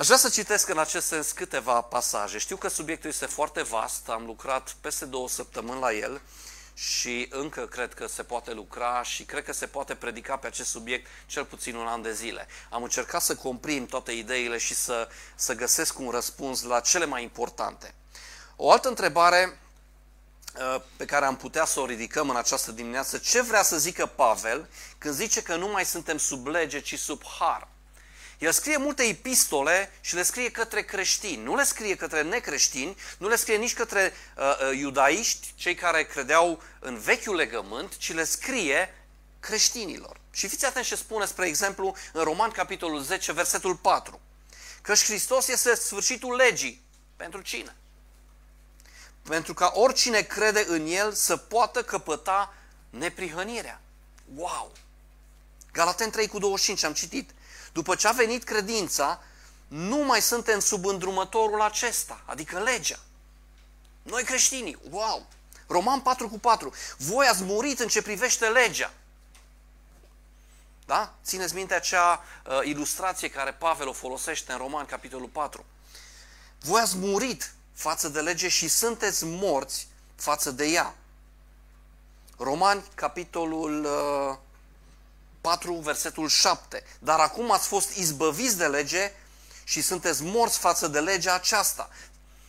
Aș 0.00 0.06
vrea 0.06 0.18
să 0.18 0.28
citesc 0.28 0.68
în 0.68 0.78
acest 0.78 1.06
sens 1.06 1.32
câteva 1.32 1.80
pasaje. 1.80 2.38
Știu 2.38 2.56
că 2.56 2.68
subiectul 2.68 3.10
este 3.10 3.26
foarte 3.26 3.62
vast, 3.62 4.08
am 4.08 4.24
lucrat 4.24 4.76
peste 4.80 5.04
două 5.04 5.28
săptămâni 5.28 5.80
la 5.80 5.92
el 5.92 6.20
și 6.74 7.28
încă 7.30 7.66
cred 7.66 7.94
că 7.94 8.06
se 8.06 8.22
poate 8.22 8.52
lucra 8.52 9.02
și 9.02 9.24
cred 9.24 9.44
că 9.44 9.52
se 9.52 9.66
poate 9.66 9.94
predica 9.94 10.36
pe 10.36 10.46
acest 10.46 10.70
subiect 10.70 11.06
cel 11.26 11.44
puțin 11.44 11.74
un 11.74 11.86
an 11.86 12.02
de 12.02 12.12
zile. 12.12 12.46
Am 12.70 12.82
încercat 12.82 13.22
să 13.22 13.34
comprim 13.34 13.86
toate 13.86 14.12
ideile 14.12 14.58
și 14.58 14.74
să, 14.74 15.08
să 15.34 15.54
găsesc 15.54 15.98
un 15.98 16.10
răspuns 16.10 16.62
la 16.62 16.80
cele 16.80 17.04
mai 17.04 17.22
importante. 17.22 17.94
O 18.56 18.70
altă 18.70 18.88
întrebare 18.88 19.60
uh, 20.54 20.82
pe 20.96 21.04
care 21.04 21.24
am 21.24 21.36
putea 21.36 21.64
să 21.64 21.80
o 21.80 21.86
ridicăm 21.86 22.30
în 22.30 22.36
această 22.36 22.72
dimineață, 22.72 23.18
ce 23.18 23.42
vrea 23.42 23.62
să 23.62 23.78
zică 23.78 24.06
Pavel 24.06 24.68
când 24.98 25.14
zice 25.14 25.42
că 25.42 25.56
nu 25.56 25.68
mai 25.68 25.84
suntem 25.84 26.18
sub 26.18 26.46
lege, 26.46 26.80
ci 26.80 26.98
sub 26.98 27.22
har? 27.38 27.68
El 28.40 28.52
scrie 28.52 28.76
multe 28.76 29.02
epistole 29.02 29.92
și 30.00 30.14
le 30.14 30.22
scrie 30.22 30.50
către 30.50 30.82
creștini. 30.82 31.42
Nu 31.42 31.54
le 31.54 31.64
scrie 31.64 31.96
către 31.96 32.22
necreștini, 32.22 32.96
nu 33.18 33.28
le 33.28 33.36
scrie 33.36 33.56
nici 33.56 33.74
către 33.74 34.12
uh, 34.36 34.44
uh, 34.44 34.78
iudaiști, 34.78 35.52
cei 35.54 35.74
care 35.74 36.04
credeau 36.04 36.62
în 36.78 36.98
vechiul 36.98 37.34
legământ, 37.34 37.96
ci 37.96 38.12
le 38.12 38.24
scrie 38.24 38.94
creștinilor. 39.40 40.20
Și 40.30 40.48
fiți 40.48 40.66
atenți 40.66 40.88
ce 40.88 40.96
spune, 40.96 41.24
spre 41.24 41.46
exemplu, 41.46 41.96
în 42.12 42.22
Roman, 42.22 42.50
capitolul 42.50 43.00
10, 43.00 43.32
versetul 43.32 43.76
4. 43.76 44.20
Căci 44.82 45.04
Hristos 45.04 45.48
este 45.48 45.74
sfârșitul 45.74 46.36
legii. 46.36 46.82
Pentru 47.16 47.40
cine? 47.40 47.76
Pentru 49.22 49.54
ca 49.54 49.72
oricine 49.74 50.20
crede 50.20 50.64
în 50.68 50.86
El 50.86 51.12
să 51.12 51.36
poată 51.36 51.82
căpăta 51.82 52.54
neprihănirea. 52.90 53.80
Wow! 54.34 54.72
Galaten 55.72 56.10
3 56.10 56.26
cu 56.26 56.38
25 56.38 56.82
am 56.82 56.92
citit. 56.92 57.30
După 57.72 57.94
ce 57.94 58.08
a 58.08 58.12
venit 58.12 58.44
credința, 58.44 59.22
nu 59.68 59.96
mai 59.96 60.22
suntem 60.22 60.60
sub 60.60 60.86
îndrumătorul 60.86 61.60
acesta, 61.60 62.20
adică 62.24 62.58
legea. 62.58 62.98
Noi 64.02 64.22
creștinii, 64.22 64.78
wow! 64.90 65.26
Roman 65.66 66.00
4 66.00 66.28
cu 66.28 66.38
4. 66.38 66.72
Voi 66.96 67.26
ați 67.26 67.42
murit 67.42 67.78
în 67.78 67.88
ce 67.88 68.02
privește 68.02 68.46
legea. 68.46 68.92
Da? 70.86 71.14
Țineți 71.24 71.54
minte 71.54 71.74
acea 71.74 72.24
uh, 72.46 72.60
ilustrație 72.64 73.30
care 73.30 73.52
Pavel 73.52 73.88
o 73.88 73.92
folosește 73.92 74.52
în 74.52 74.58
Roman, 74.58 74.84
capitolul 74.84 75.28
4. 75.28 75.64
Voi 76.60 76.80
ați 76.80 76.96
murit 76.96 77.54
față 77.72 78.08
de 78.08 78.20
lege 78.20 78.48
și 78.48 78.68
sunteți 78.68 79.24
morți 79.24 79.88
față 80.16 80.50
de 80.50 80.66
ea. 80.66 80.94
Romani, 82.38 82.82
capitolul 82.94 83.84
uh, 83.84 84.36
4, 85.40 85.74
versetul 85.74 86.28
7. 86.28 86.84
Dar 86.98 87.18
acum 87.18 87.52
ați 87.52 87.66
fost 87.66 87.96
izbăviți 87.96 88.56
de 88.56 88.66
lege 88.66 89.12
și 89.64 89.82
sunteți 89.82 90.22
morți 90.22 90.58
față 90.58 90.88
de 90.88 91.00
legea 91.00 91.34
aceasta. 91.34 91.90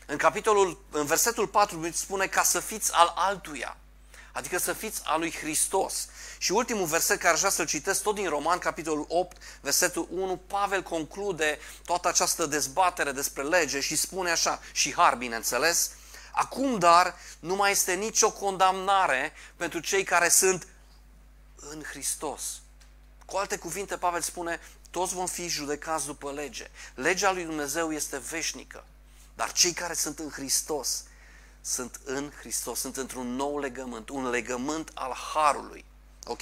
În 0.05 0.17
capitolul, 0.17 0.83
în 0.91 1.05
versetul 1.05 1.47
4 1.47 1.91
spune 1.93 2.27
ca 2.27 2.43
să 2.43 2.59
fiți 2.59 2.93
al 2.93 3.13
altuia. 3.15 3.77
Adică 4.33 4.57
să 4.57 4.73
fiți 4.73 5.01
al 5.03 5.19
lui 5.19 5.31
Hristos. 5.31 6.07
Și 6.37 6.51
ultimul 6.51 6.85
verset 6.85 7.19
care 7.19 7.33
aș 7.33 7.39
vrea 7.39 7.51
să-l 7.51 7.65
citesc, 7.65 8.01
tot 8.01 8.15
din 8.15 8.29
Roman, 8.29 8.57
capitolul 8.57 9.05
8, 9.07 9.37
versetul 9.61 10.07
1, 10.11 10.37
Pavel 10.47 10.81
conclude 10.81 11.59
toată 11.85 12.07
această 12.07 12.45
dezbatere 12.45 13.11
despre 13.11 13.43
lege 13.43 13.79
și 13.79 13.95
spune 13.95 14.31
așa, 14.31 14.59
și 14.71 14.93
har, 14.93 15.15
bineînțeles, 15.15 15.91
Acum, 16.31 16.79
dar, 16.79 17.15
nu 17.39 17.55
mai 17.55 17.71
este 17.71 17.93
nicio 17.93 18.31
condamnare 18.31 19.33
pentru 19.55 19.79
cei 19.79 20.03
care 20.03 20.29
sunt 20.29 20.67
în 21.55 21.83
Hristos. 21.83 22.61
Cu 23.31 23.37
alte 23.37 23.57
cuvinte, 23.57 23.97
Pavel 23.97 24.21
spune, 24.21 24.59
toți 24.89 25.13
vom 25.13 25.25
fi 25.25 25.47
judecați 25.47 26.05
după 26.05 26.31
lege. 26.31 26.69
Legea 26.95 27.31
lui 27.31 27.43
Dumnezeu 27.43 27.91
este 27.91 28.17
veșnică, 28.17 28.83
dar 29.35 29.51
cei 29.51 29.73
care 29.73 29.93
sunt 29.93 30.19
în 30.19 30.29
Hristos 30.29 31.03
sunt 31.61 31.99
în 32.03 32.31
Hristos, 32.39 32.79
sunt 32.79 32.97
într-un 32.97 33.35
nou 33.35 33.59
legământ, 33.59 34.09
un 34.09 34.29
legământ 34.29 34.91
al 34.93 35.13
Harului. 35.33 35.85
Ok? 36.25 36.41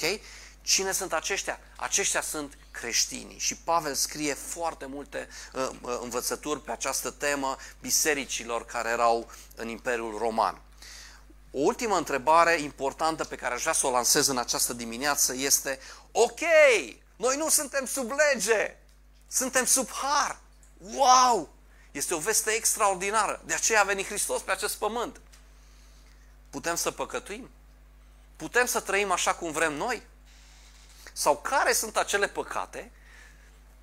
Cine 0.62 0.92
sunt 0.92 1.12
aceștia? 1.12 1.60
Aceștia 1.76 2.20
sunt 2.20 2.58
creștinii. 2.70 3.38
Și 3.38 3.56
Pavel 3.56 3.94
scrie 3.94 4.34
foarte 4.34 4.86
multe 4.86 5.28
uh, 5.52 5.68
uh, 5.80 5.98
învățături 6.02 6.62
pe 6.62 6.70
această 6.70 7.10
temă 7.10 7.56
bisericilor 7.80 8.64
care 8.64 8.88
erau 8.88 9.30
în 9.54 9.68
Imperiul 9.68 10.18
Roman. 10.18 10.60
O 11.52 11.58
ultimă 11.58 11.96
întrebare 11.96 12.60
importantă 12.60 13.24
pe 13.24 13.36
care 13.36 13.54
aș 13.54 13.60
vrea 13.60 13.72
să 13.72 13.86
o 13.86 13.90
lansez 13.90 14.26
în 14.26 14.38
această 14.38 14.72
dimineață 14.72 15.34
este 15.34 15.78
Ok, 16.12 16.40
noi 17.16 17.36
nu 17.36 17.48
suntem 17.48 17.86
sub 17.86 18.10
lege, 18.10 18.76
suntem 19.28 19.64
sub 19.64 19.90
har. 19.90 20.40
Wow! 20.78 21.54
Este 21.92 22.14
o 22.14 22.18
veste 22.18 22.50
extraordinară. 22.50 23.42
De 23.44 23.54
aceea 23.54 23.80
a 23.80 23.84
venit 23.84 24.06
Hristos 24.06 24.42
pe 24.42 24.50
acest 24.50 24.76
pământ. 24.76 25.20
Putem 26.50 26.74
să 26.74 26.90
păcătuim? 26.90 27.50
Putem 28.36 28.66
să 28.66 28.80
trăim 28.80 29.10
așa 29.10 29.34
cum 29.34 29.52
vrem 29.52 29.72
noi? 29.72 30.02
Sau 31.12 31.36
care 31.36 31.72
sunt 31.72 31.96
acele 31.96 32.28
păcate 32.28 32.92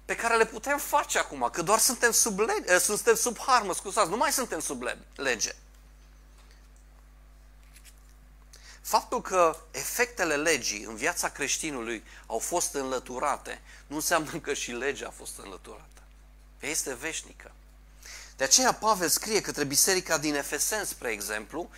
pe 0.06 0.16
care 0.16 0.36
le 0.36 0.46
putem 0.46 0.78
face 0.78 1.20
acum? 1.20 1.50
Că 1.52 1.62
doar 1.62 1.80
suntem 1.80 2.12
sub, 2.12 2.40
lege, 2.40 2.74
eh, 2.74 2.80
suntem 2.80 3.16
sub 3.16 3.38
har, 3.40 3.62
mă 3.62 3.74
scuzați, 3.74 4.10
nu 4.10 4.18
mai 4.18 4.32
suntem 4.32 4.60
sub 4.60 4.84
lege. 5.16 5.56
Faptul 8.88 9.22
că 9.22 9.58
efectele 9.72 10.36
legii 10.36 10.84
în 10.84 10.96
viața 10.96 11.30
creștinului 11.30 12.04
au 12.26 12.40
fost 12.40 12.74
înlăturate, 12.74 13.62
nu 13.88 13.96
înseamnă 13.96 14.40
că 14.40 14.54
și 14.54 14.72
legea 14.72 15.08
a 15.08 15.14
fost 15.18 15.34
înlăturată. 15.44 16.02
Ea 16.60 16.70
este 16.70 16.94
veșnică. 16.94 17.52
De 18.38 18.44
aceea 18.44 18.74
Pavel 18.74 19.10
scrie 19.10 19.42
către 19.42 19.64
biserica 19.64 20.18
din 20.18 20.36
Efesen, 20.36 20.86
spre 20.86 21.10
exemplu, 21.10 21.70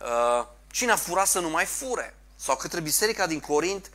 uh, 0.00 0.46
cine 0.70 0.90
a 0.90 0.96
furat 0.96 1.26
să 1.26 1.40
nu 1.40 1.50
mai 1.50 1.64
fure. 1.64 2.16
Sau 2.36 2.56
către 2.56 2.80
biserica 2.80 3.26
din 3.26 3.40
Corint, 3.40 3.90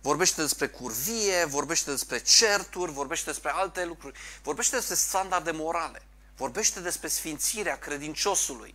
vorbește 0.00 0.40
despre 0.40 0.66
curvie, 0.68 1.44
vorbește 1.44 1.90
despre 1.90 2.22
certuri, 2.22 2.92
vorbește 2.92 3.30
despre 3.30 3.50
alte 3.54 3.84
lucruri, 3.84 4.18
vorbește 4.42 4.76
despre 4.76 4.94
standarde 4.94 5.50
morale, 5.50 6.02
vorbește 6.36 6.80
despre 6.80 7.08
sfințirea 7.08 7.78
credinciosului. 7.78 8.74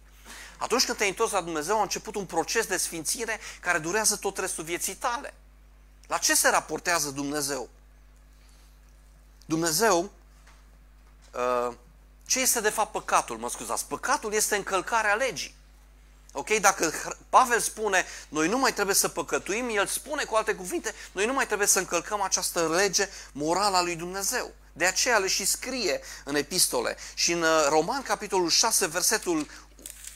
Atunci 0.57 0.85
când 0.85 0.97
te-ai 0.97 1.09
întors 1.09 1.31
la 1.31 1.41
Dumnezeu, 1.41 1.79
a 1.79 1.81
început 1.81 2.15
un 2.15 2.25
proces 2.25 2.65
de 2.65 2.77
sfințire 2.77 3.39
care 3.59 3.77
durează 3.77 4.15
tot 4.15 4.37
restul 4.37 4.63
vieții 4.63 4.95
tale. 4.95 5.33
La 6.07 6.17
ce 6.17 6.35
se 6.35 6.49
raportează 6.49 7.09
Dumnezeu? 7.09 7.69
Dumnezeu, 9.45 10.11
uh, 11.31 11.73
ce 12.25 12.39
este 12.39 12.61
de 12.61 12.69
fapt 12.69 12.91
păcatul? 12.91 13.37
Mă 13.37 13.49
scuzați, 13.49 13.87
păcatul 13.87 14.33
este 14.33 14.55
încălcarea 14.55 15.13
legii. 15.13 15.55
Ok? 16.31 16.49
Dacă 16.49 16.93
Pavel 17.29 17.59
spune, 17.59 18.05
noi 18.29 18.47
nu 18.47 18.57
mai 18.57 18.73
trebuie 18.73 18.95
să 18.95 19.07
păcătuim, 19.07 19.69
el 19.69 19.85
spune 19.87 20.23
cu 20.23 20.35
alte 20.35 20.53
cuvinte, 20.53 20.93
noi 21.11 21.25
nu 21.25 21.33
mai 21.33 21.45
trebuie 21.45 21.67
să 21.67 21.79
încălcăm 21.79 22.21
această 22.21 22.67
lege 22.67 23.09
morală 23.31 23.77
a 23.77 23.81
lui 23.81 23.95
Dumnezeu. 23.95 24.53
De 24.73 24.85
aceea 24.85 25.17
le 25.17 25.27
și 25.27 25.45
scrie 25.45 26.01
în 26.23 26.35
epistole. 26.35 26.97
Și 27.13 27.31
în 27.31 27.41
uh, 27.41 27.65
Roman, 27.69 28.01
capitolul 28.01 28.49
6, 28.49 28.87
versetul 28.87 29.47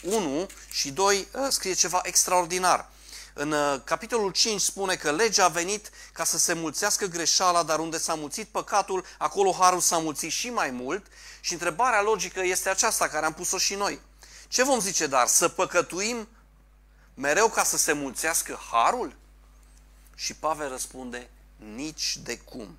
1 0.01 0.47
și 0.71 0.91
2, 0.91 1.27
uh, 1.31 1.47
scrie 1.49 1.73
ceva 1.73 1.99
extraordinar. 2.03 2.89
În 3.33 3.51
uh, 3.51 3.81
capitolul 3.83 4.31
5 4.31 4.61
spune 4.61 4.95
că 4.95 5.11
legea 5.11 5.45
a 5.45 5.47
venit 5.47 5.89
ca 6.13 6.23
să 6.23 6.37
se 6.37 6.53
mulțească 6.53 7.05
greșeala, 7.05 7.63
dar 7.63 7.79
unde 7.79 7.97
s-a 7.97 8.13
mulțit 8.13 8.47
păcatul, 8.47 9.05
acolo 9.17 9.55
harul 9.59 9.79
s-a 9.79 9.97
mulțit 9.97 10.31
și 10.31 10.49
mai 10.49 10.69
mult. 10.69 11.05
Și 11.39 11.53
întrebarea 11.53 12.01
logică 12.01 12.43
este 12.43 12.69
aceasta 12.69 13.07
care 13.07 13.25
am 13.25 13.33
pus-o 13.33 13.57
și 13.57 13.75
noi. 13.75 13.99
Ce 14.47 14.63
vom 14.63 14.79
zice 14.79 15.07
dar? 15.07 15.27
Să 15.27 15.47
păcătuim 15.47 16.27
mereu 17.13 17.49
ca 17.49 17.63
să 17.63 17.77
se 17.77 17.93
mulțească 17.93 18.59
harul? 18.71 19.15
Și 20.15 20.33
Pavel 20.33 20.69
răspunde, 20.69 21.29
nici 21.75 22.17
de 22.23 22.37
cum. 22.37 22.77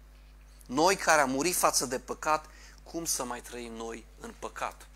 Noi 0.67 0.97
care 0.97 1.21
am 1.21 1.31
murit 1.31 1.57
față 1.57 1.87
de 1.87 1.99
păcat, 1.99 2.47
cum 2.83 3.05
să 3.05 3.25
mai 3.25 3.41
trăim 3.41 3.73
noi 3.73 4.05
în 4.21 4.35
păcat? 4.39 4.87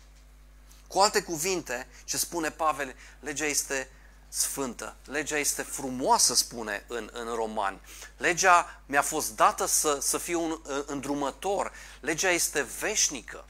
Cu 0.93 0.99
alte 0.99 1.21
cuvinte, 1.21 1.87
ce 2.03 2.17
spune 2.17 2.49
Pavel, 2.49 2.95
legea 3.19 3.45
este 3.45 3.89
sfântă. 4.29 4.95
Legea 5.05 5.37
este 5.37 5.61
frumoasă, 5.61 6.33
spune 6.33 6.83
în, 6.87 7.09
în 7.13 7.35
romani. 7.35 7.81
Legea 8.17 8.81
mi-a 8.85 9.01
fost 9.01 9.35
dată 9.35 9.65
să, 9.65 9.97
să 10.01 10.17
fiu 10.17 10.41
un 10.43 10.59
îndrumător. 10.85 11.71
Legea 11.99 12.29
este 12.29 12.61
veșnică. 12.79 13.45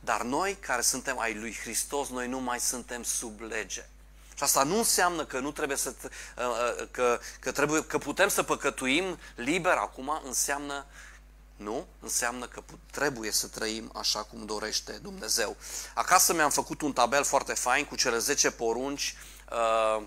Dar 0.00 0.22
noi 0.22 0.56
care 0.60 0.82
suntem 0.82 1.18
ai 1.18 1.34
lui 1.34 1.58
Hristos, 1.62 2.08
noi 2.08 2.28
nu 2.28 2.38
mai 2.38 2.60
suntem 2.60 3.02
sub 3.02 3.40
lege. 3.40 3.86
Și 4.34 4.42
asta 4.42 4.62
nu 4.62 4.76
înseamnă 4.76 5.24
că 5.24 5.38
nu 5.38 5.50
trebuie 5.52 5.76
să 5.76 5.94
uh, 6.02 6.44
uh, 6.44 6.88
că, 6.90 7.20
că, 7.40 7.52
trebuie, 7.52 7.84
că 7.84 7.98
putem 7.98 8.28
să 8.28 8.42
păcătuim 8.42 9.18
liber 9.34 9.72
acum, 9.72 10.20
înseamnă 10.24 10.86
nu, 11.58 11.86
înseamnă 12.00 12.46
că 12.46 12.62
trebuie 12.90 13.30
să 13.30 13.46
trăim 13.46 13.90
așa 13.94 14.22
cum 14.22 14.44
dorește 14.46 14.92
Dumnezeu. 14.92 15.56
Acasă 15.94 16.34
mi-am 16.34 16.50
făcut 16.50 16.80
un 16.80 16.92
tabel 16.92 17.24
foarte 17.24 17.52
fain 17.54 17.84
cu 17.84 17.96
cele 17.96 18.18
10 18.18 18.50
porunci 18.50 19.16
uh, 19.50 20.02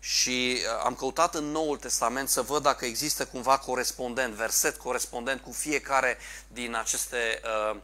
și 0.00 0.56
uh, 0.56 0.82
am 0.84 0.94
căutat 0.94 1.34
în 1.34 1.44
Noul 1.44 1.76
Testament 1.76 2.28
să 2.28 2.42
văd 2.42 2.62
dacă 2.62 2.84
există 2.84 3.26
cumva 3.26 3.58
corespondent, 3.58 4.34
verset 4.34 4.76
corespondent 4.76 5.40
cu 5.40 5.52
fiecare 5.52 6.18
din 6.48 6.74
aceste 6.74 7.40
uh, 7.44 7.50
Uh, 7.70 7.80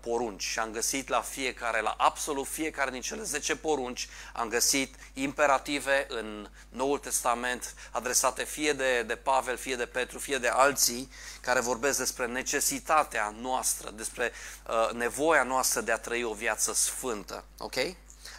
porunci 0.00 0.42
și 0.42 0.58
am 0.58 0.70
găsit 0.70 1.08
la 1.08 1.20
fiecare, 1.20 1.80
la 1.80 1.94
absolut 1.98 2.46
fiecare 2.46 2.90
din 2.90 3.00
cele 3.00 3.22
10 3.22 3.56
porunci, 3.56 4.08
am 4.32 4.48
găsit 4.48 4.94
imperative 5.12 6.06
în 6.08 6.48
Noul 6.68 6.98
Testament 6.98 7.74
adresate 7.90 8.44
fie 8.44 8.72
de, 8.72 9.02
de 9.02 9.16
Pavel, 9.16 9.56
fie 9.56 9.76
de 9.76 9.86
Petru, 9.86 10.18
fie 10.18 10.38
de 10.38 10.48
alții 10.48 11.10
care 11.40 11.60
vorbesc 11.60 11.98
despre 11.98 12.26
necesitatea 12.26 13.34
noastră, 13.40 13.90
despre 13.90 14.32
uh, 14.66 14.90
nevoia 14.92 15.42
noastră 15.42 15.80
de 15.80 15.92
a 15.92 15.98
trăi 15.98 16.24
o 16.24 16.32
viață 16.32 16.72
sfântă. 16.72 17.44
Ok? 17.58 17.74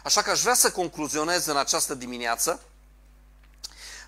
Așa 0.04 0.22
că 0.22 0.30
aș 0.30 0.40
vrea 0.40 0.54
să 0.54 0.70
concluzionez 0.70 1.46
în 1.46 1.56
această 1.56 1.94
dimineață, 1.94 2.62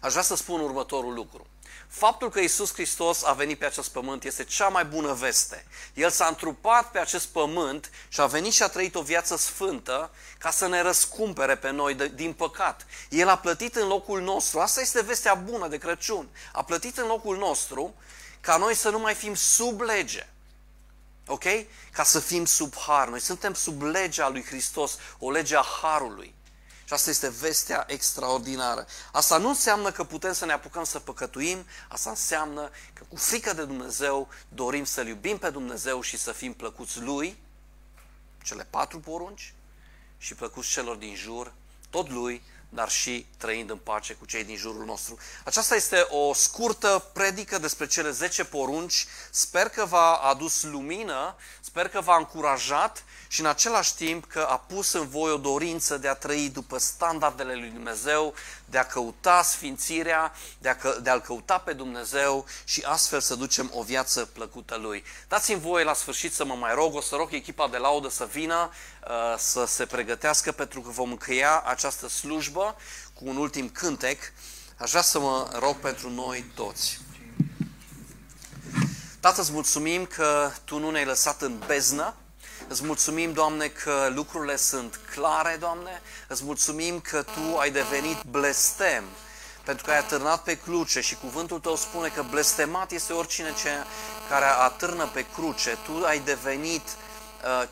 aș 0.01 0.11
vrea 0.11 0.23
să 0.23 0.37
spun 0.37 0.61
următorul 0.61 1.15
lucru. 1.15 1.47
Faptul 1.89 2.31
că 2.31 2.41
Isus 2.41 2.73
Hristos 2.73 3.23
a 3.25 3.33
venit 3.33 3.59
pe 3.59 3.65
acest 3.65 3.91
pământ 3.91 4.25
este 4.25 4.45
cea 4.45 4.69
mai 4.69 4.85
bună 4.85 5.13
veste. 5.13 5.67
El 5.95 6.11
s-a 6.11 6.27
întrupat 6.27 6.91
pe 6.91 6.99
acest 6.99 7.27
pământ 7.27 7.91
și 8.09 8.21
a 8.21 8.27
venit 8.27 8.53
și 8.53 8.63
a 8.63 8.69
trăit 8.69 8.95
o 8.95 9.03
viață 9.03 9.37
sfântă 9.37 10.11
ca 10.39 10.51
să 10.51 10.69
ne 10.69 10.81
răscumpere 10.81 11.57
pe 11.57 11.71
noi 11.71 11.95
de, 11.95 12.09
din 12.09 12.33
păcat. 12.33 12.87
El 13.09 13.29
a 13.29 13.39
plătit 13.39 13.77
în 13.77 13.89
locul 13.89 14.21
nostru, 14.21 14.61
asta 14.61 14.81
este 14.81 15.03
vestea 15.03 15.35
bună 15.35 15.69
de 15.69 15.79
Crăciun, 15.79 16.29
a 16.53 16.63
plătit 16.65 16.99
în 16.99 17.07
locul 17.07 17.37
nostru 17.37 17.95
ca 18.41 18.57
noi 18.57 18.75
să 18.75 18.91
nu 18.91 18.99
mai 18.99 19.15
fim 19.15 19.35
sub 19.35 19.81
lege. 19.81 20.27
Ok? 21.27 21.45
Ca 21.93 22.03
să 22.03 22.21
fim 22.21 22.45
sub 22.45 22.75
har. 22.77 23.09
Noi 23.09 23.21
suntem 23.21 23.55
sub 23.55 23.83
legea 23.83 24.29
lui 24.29 24.45
Hristos, 24.45 24.99
o 25.19 25.31
lege 25.31 25.57
a 25.57 25.65
harului. 25.83 26.35
Și 26.85 26.93
asta 26.93 27.11
este 27.11 27.29
vestea 27.29 27.85
extraordinară. 27.89 28.87
Asta 29.13 29.39
nu 29.39 29.49
înseamnă 29.49 29.91
că 29.91 30.05
putem 30.05 30.33
să 30.33 30.45
ne 30.45 30.53
apucăm 30.53 30.85
să 30.85 30.99
păcătuim, 30.99 31.67
asta 31.89 32.11
înseamnă 32.11 32.71
că 32.93 33.05
cu 33.09 33.17
frică 33.17 33.53
de 33.53 33.65
Dumnezeu 33.65 34.29
dorim 34.49 34.85
să-L 34.85 35.07
iubim 35.07 35.39
pe 35.39 35.51
Dumnezeu 35.51 36.01
și 36.01 36.19
să 36.19 36.33
fim 36.33 36.53
plăcuți 36.53 37.01
Lui, 37.01 37.39
cele 38.43 38.65
patru 38.65 39.01
porunci, 39.01 39.55
și 40.19 40.35
plăcuți 40.35 40.69
celor 40.69 40.97
din 40.97 41.15
jur, 41.15 41.53
tot 41.91 42.11
Lui, 42.11 42.43
dar 42.75 42.91
și 42.91 43.27
trăind 43.37 43.71
în 43.71 43.77
pace 43.77 44.13
cu 44.15 44.27
cei 44.27 44.45
din 44.45 44.57
jurul 44.57 44.85
nostru. 44.85 45.19
Aceasta 45.45 45.75
este 45.75 46.07
o 46.09 46.35
scurtă 46.35 47.05
predică 47.13 47.59
despre 47.59 47.87
cele 47.87 48.11
10 48.11 48.45
porunci. 48.45 49.07
Sper 49.31 49.69
că 49.69 49.85
v-a 49.85 50.15
adus 50.15 50.63
lumină, 50.63 51.37
sper 51.61 51.89
că 51.89 52.01
v-a 52.01 52.17
încurajat 52.17 53.05
și 53.29 53.41
în 53.41 53.47
același 53.47 53.95
timp 53.95 54.25
că 54.25 54.47
a 54.51 54.59
pus 54.59 54.93
în 54.93 55.09
voi 55.09 55.31
o 55.31 55.37
dorință 55.37 55.97
de 55.97 56.09
a 56.09 56.15
trăi 56.15 56.49
după 56.49 56.79
standardele 56.79 57.55
lui 57.55 57.69
Dumnezeu, 57.69 58.35
de 58.65 58.79
a 58.79 58.87
căuta 58.87 59.43
sfințirea, 59.43 60.33
de, 60.59 60.69
a 60.69 60.77
că, 60.77 60.99
de 61.03 61.11
a-L 61.11 61.21
căuta 61.21 61.59
pe 61.59 61.73
Dumnezeu 61.73 62.47
și 62.65 62.83
astfel 62.87 63.21
să 63.21 63.35
ducem 63.35 63.71
o 63.75 63.83
viață 63.83 64.25
plăcută 64.25 64.77
Lui. 64.77 65.05
Dați-mi 65.29 65.61
voie 65.61 65.85
la 65.85 65.95
sfârșit 65.95 66.33
să 66.33 66.45
mă 66.45 66.55
mai 66.55 66.75
rog, 66.75 66.95
o 66.95 67.01
să 67.01 67.17
rog 67.17 67.33
echipa 67.33 67.69
de 67.69 67.77
laudă 67.77 68.09
să 68.09 68.29
vină, 68.33 68.71
uh, 68.71 69.02
să 69.39 69.65
se 69.67 69.87
pregătească 69.87 70.53
pentru 70.53 70.81
că 70.81 70.91
vom 70.91 71.11
încheia 71.11 71.63
această 71.67 72.09
slujbă 72.09 72.77
cu 73.15 73.25
un 73.27 73.37
ultim 73.37 73.69
cântec. 73.69 74.19
Aș 74.77 74.91
vrea 74.91 75.03
să 75.03 75.19
mă 75.19 75.51
rog 75.59 75.77
pentru 75.77 76.11
noi 76.11 76.45
toți. 76.55 77.01
Tată, 79.21 79.41
îți 79.41 79.53
mulțumim 79.53 80.07
că 80.07 80.51
Tu 80.65 80.79
nu 80.79 80.91
ne-ai 80.91 81.05
lăsat 81.05 81.43
în 81.43 81.63
beznă, 81.67 82.15
Îți 82.69 82.85
mulțumim, 82.85 83.33
Doamne, 83.33 83.69
că 83.69 84.11
lucrurile 84.15 84.57
sunt 84.57 85.01
clare, 85.15 85.57
Doamne. 85.61 86.03
Îți 86.29 86.45
mulțumim 86.45 87.01
că 87.01 87.23
Tu 87.23 87.59
ai 87.59 87.71
devenit 87.71 88.23
blestem 88.23 89.05
pentru 89.65 89.85
că 89.85 89.91
ai 89.91 89.99
atârnat 89.99 90.43
pe 90.43 90.59
cruce 90.59 91.01
și 91.01 91.17
cuvântul 91.17 91.61
Tău 91.61 91.77
spune 91.77 92.09
că 92.09 92.25
blestemat 92.31 92.91
este 92.91 93.13
oricine 93.13 93.55
ce, 93.63 93.71
care 94.29 94.45
atârnă 94.45 95.07
pe 95.07 95.27
cruce. 95.35 95.79
Tu 95.85 96.05
ai 96.05 96.19
devenit 96.19 96.83
uh, 96.83 97.69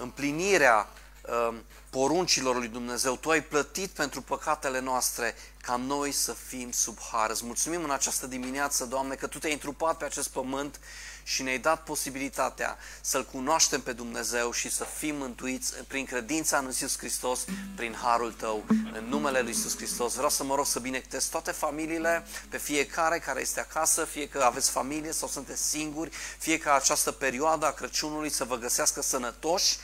împlinirea 0.00 0.88
uh, 1.22 1.54
poruncilor 1.90 2.56
lui 2.56 2.68
Dumnezeu. 2.68 3.16
Tu 3.16 3.30
ai 3.30 3.42
plătit 3.42 3.90
pentru 3.90 4.22
păcatele 4.22 4.80
noastre 4.80 5.34
ca 5.62 5.76
noi 5.76 6.12
să 6.12 6.32
fim 6.32 6.70
sub 6.70 6.98
har. 7.10 7.30
Îți 7.30 7.44
mulțumim 7.44 7.84
în 7.84 7.90
această 7.90 8.26
dimineață, 8.26 8.84
Doamne, 8.84 9.14
că 9.14 9.26
Tu 9.26 9.38
te-ai 9.38 9.52
întrupat 9.52 9.96
pe 9.96 10.04
acest 10.04 10.28
pământ 10.28 10.80
și 11.22 11.42
ne-ai 11.42 11.58
dat 11.58 11.82
posibilitatea 11.82 12.78
să-L 13.00 13.24
cunoaștem 13.24 13.80
pe 13.80 13.92
Dumnezeu 13.92 14.52
și 14.52 14.70
să 14.70 14.84
fim 14.84 15.16
mântuiți 15.16 15.74
prin 15.74 16.04
credința 16.04 16.58
în 16.58 16.64
Iisus 16.64 16.98
Hristos, 16.98 17.44
prin 17.74 17.96
harul 18.02 18.32
Tău, 18.32 18.64
în 18.68 19.04
numele 19.08 19.40
Lui 19.40 19.48
Iisus 19.48 19.76
Hristos. 19.76 20.14
Vreau 20.14 20.30
să 20.30 20.44
mă 20.44 20.54
rog 20.54 20.66
să 20.66 20.78
binectez 20.78 21.24
toate 21.24 21.50
familiile, 21.50 22.26
pe 22.48 22.58
fiecare 22.58 23.18
care 23.18 23.40
este 23.40 23.60
acasă, 23.60 24.04
fie 24.04 24.28
că 24.28 24.42
aveți 24.42 24.70
familie 24.70 25.12
sau 25.12 25.28
sunteți 25.28 25.68
singuri, 25.68 26.10
fie 26.38 26.58
că 26.58 26.70
această 26.70 27.12
perioadă 27.12 27.66
a 27.66 27.72
Crăciunului 27.72 28.30
să 28.30 28.44
vă 28.44 28.56
găsească 28.56 29.02
sănătoși, 29.02 29.76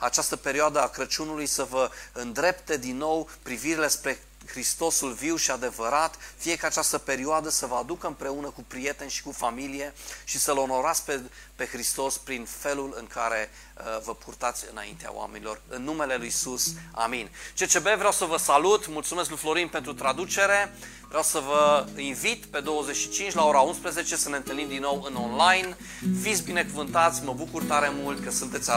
această 0.00 0.36
perioadă 0.36 0.80
a 0.80 0.88
Crăciunului 0.88 1.46
să 1.46 1.64
vă 1.70 1.90
îndrepte 2.12 2.76
din 2.76 2.96
nou 2.96 3.28
privirile 3.42 3.88
spre 3.88 4.18
Hristosul 4.46 5.12
viu 5.12 5.36
și 5.36 5.50
adevărat, 5.50 6.14
fie 6.36 6.56
că 6.56 6.66
această 6.66 6.98
perioadă 6.98 7.48
să 7.48 7.66
vă 7.66 7.74
aducă 7.74 8.06
împreună 8.06 8.50
cu 8.50 8.64
prieteni 8.68 9.10
și 9.10 9.22
cu 9.22 9.32
familie 9.32 9.94
și 10.24 10.38
să-L 10.38 10.58
onorați 10.58 11.04
pe, 11.04 11.20
pe 11.56 11.66
Hristos 11.66 12.18
prin 12.18 12.44
felul 12.44 12.94
în 12.98 13.06
care 13.06 13.50
uh, 13.50 14.02
vă 14.04 14.14
purtați 14.14 14.64
înaintea 14.70 15.10
oamenilor. 15.12 15.60
În 15.68 15.82
numele 15.82 16.16
Lui 16.16 16.26
Isus, 16.26 16.72
amin. 16.90 17.30
CCB, 17.58 17.82
vreau 17.82 18.12
să 18.12 18.24
vă 18.24 18.36
salut, 18.36 18.88
mulțumesc 18.88 19.28
lui 19.28 19.38
Florin 19.38 19.68
pentru 19.68 19.92
traducere, 19.92 20.74
vreau 21.08 21.22
să 21.22 21.38
vă 21.38 21.86
invit 21.96 22.44
pe 22.44 22.60
25 22.60 23.32
la 23.32 23.44
ora 23.44 23.60
11 23.60 24.16
să 24.16 24.28
ne 24.28 24.36
întâlnim 24.36 24.68
din 24.68 24.80
nou 24.80 25.02
în 25.02 25.14
online. 25.14 25.76
Fiți 26.22 26.42
binecuvântați, 26.42 27.24
mă 27.24 27.32
bucur 27.32 27.62
tare 27.62 27.92
mult 28.02 28.24
că 28.24 28.30
sunteți 28.30 28.70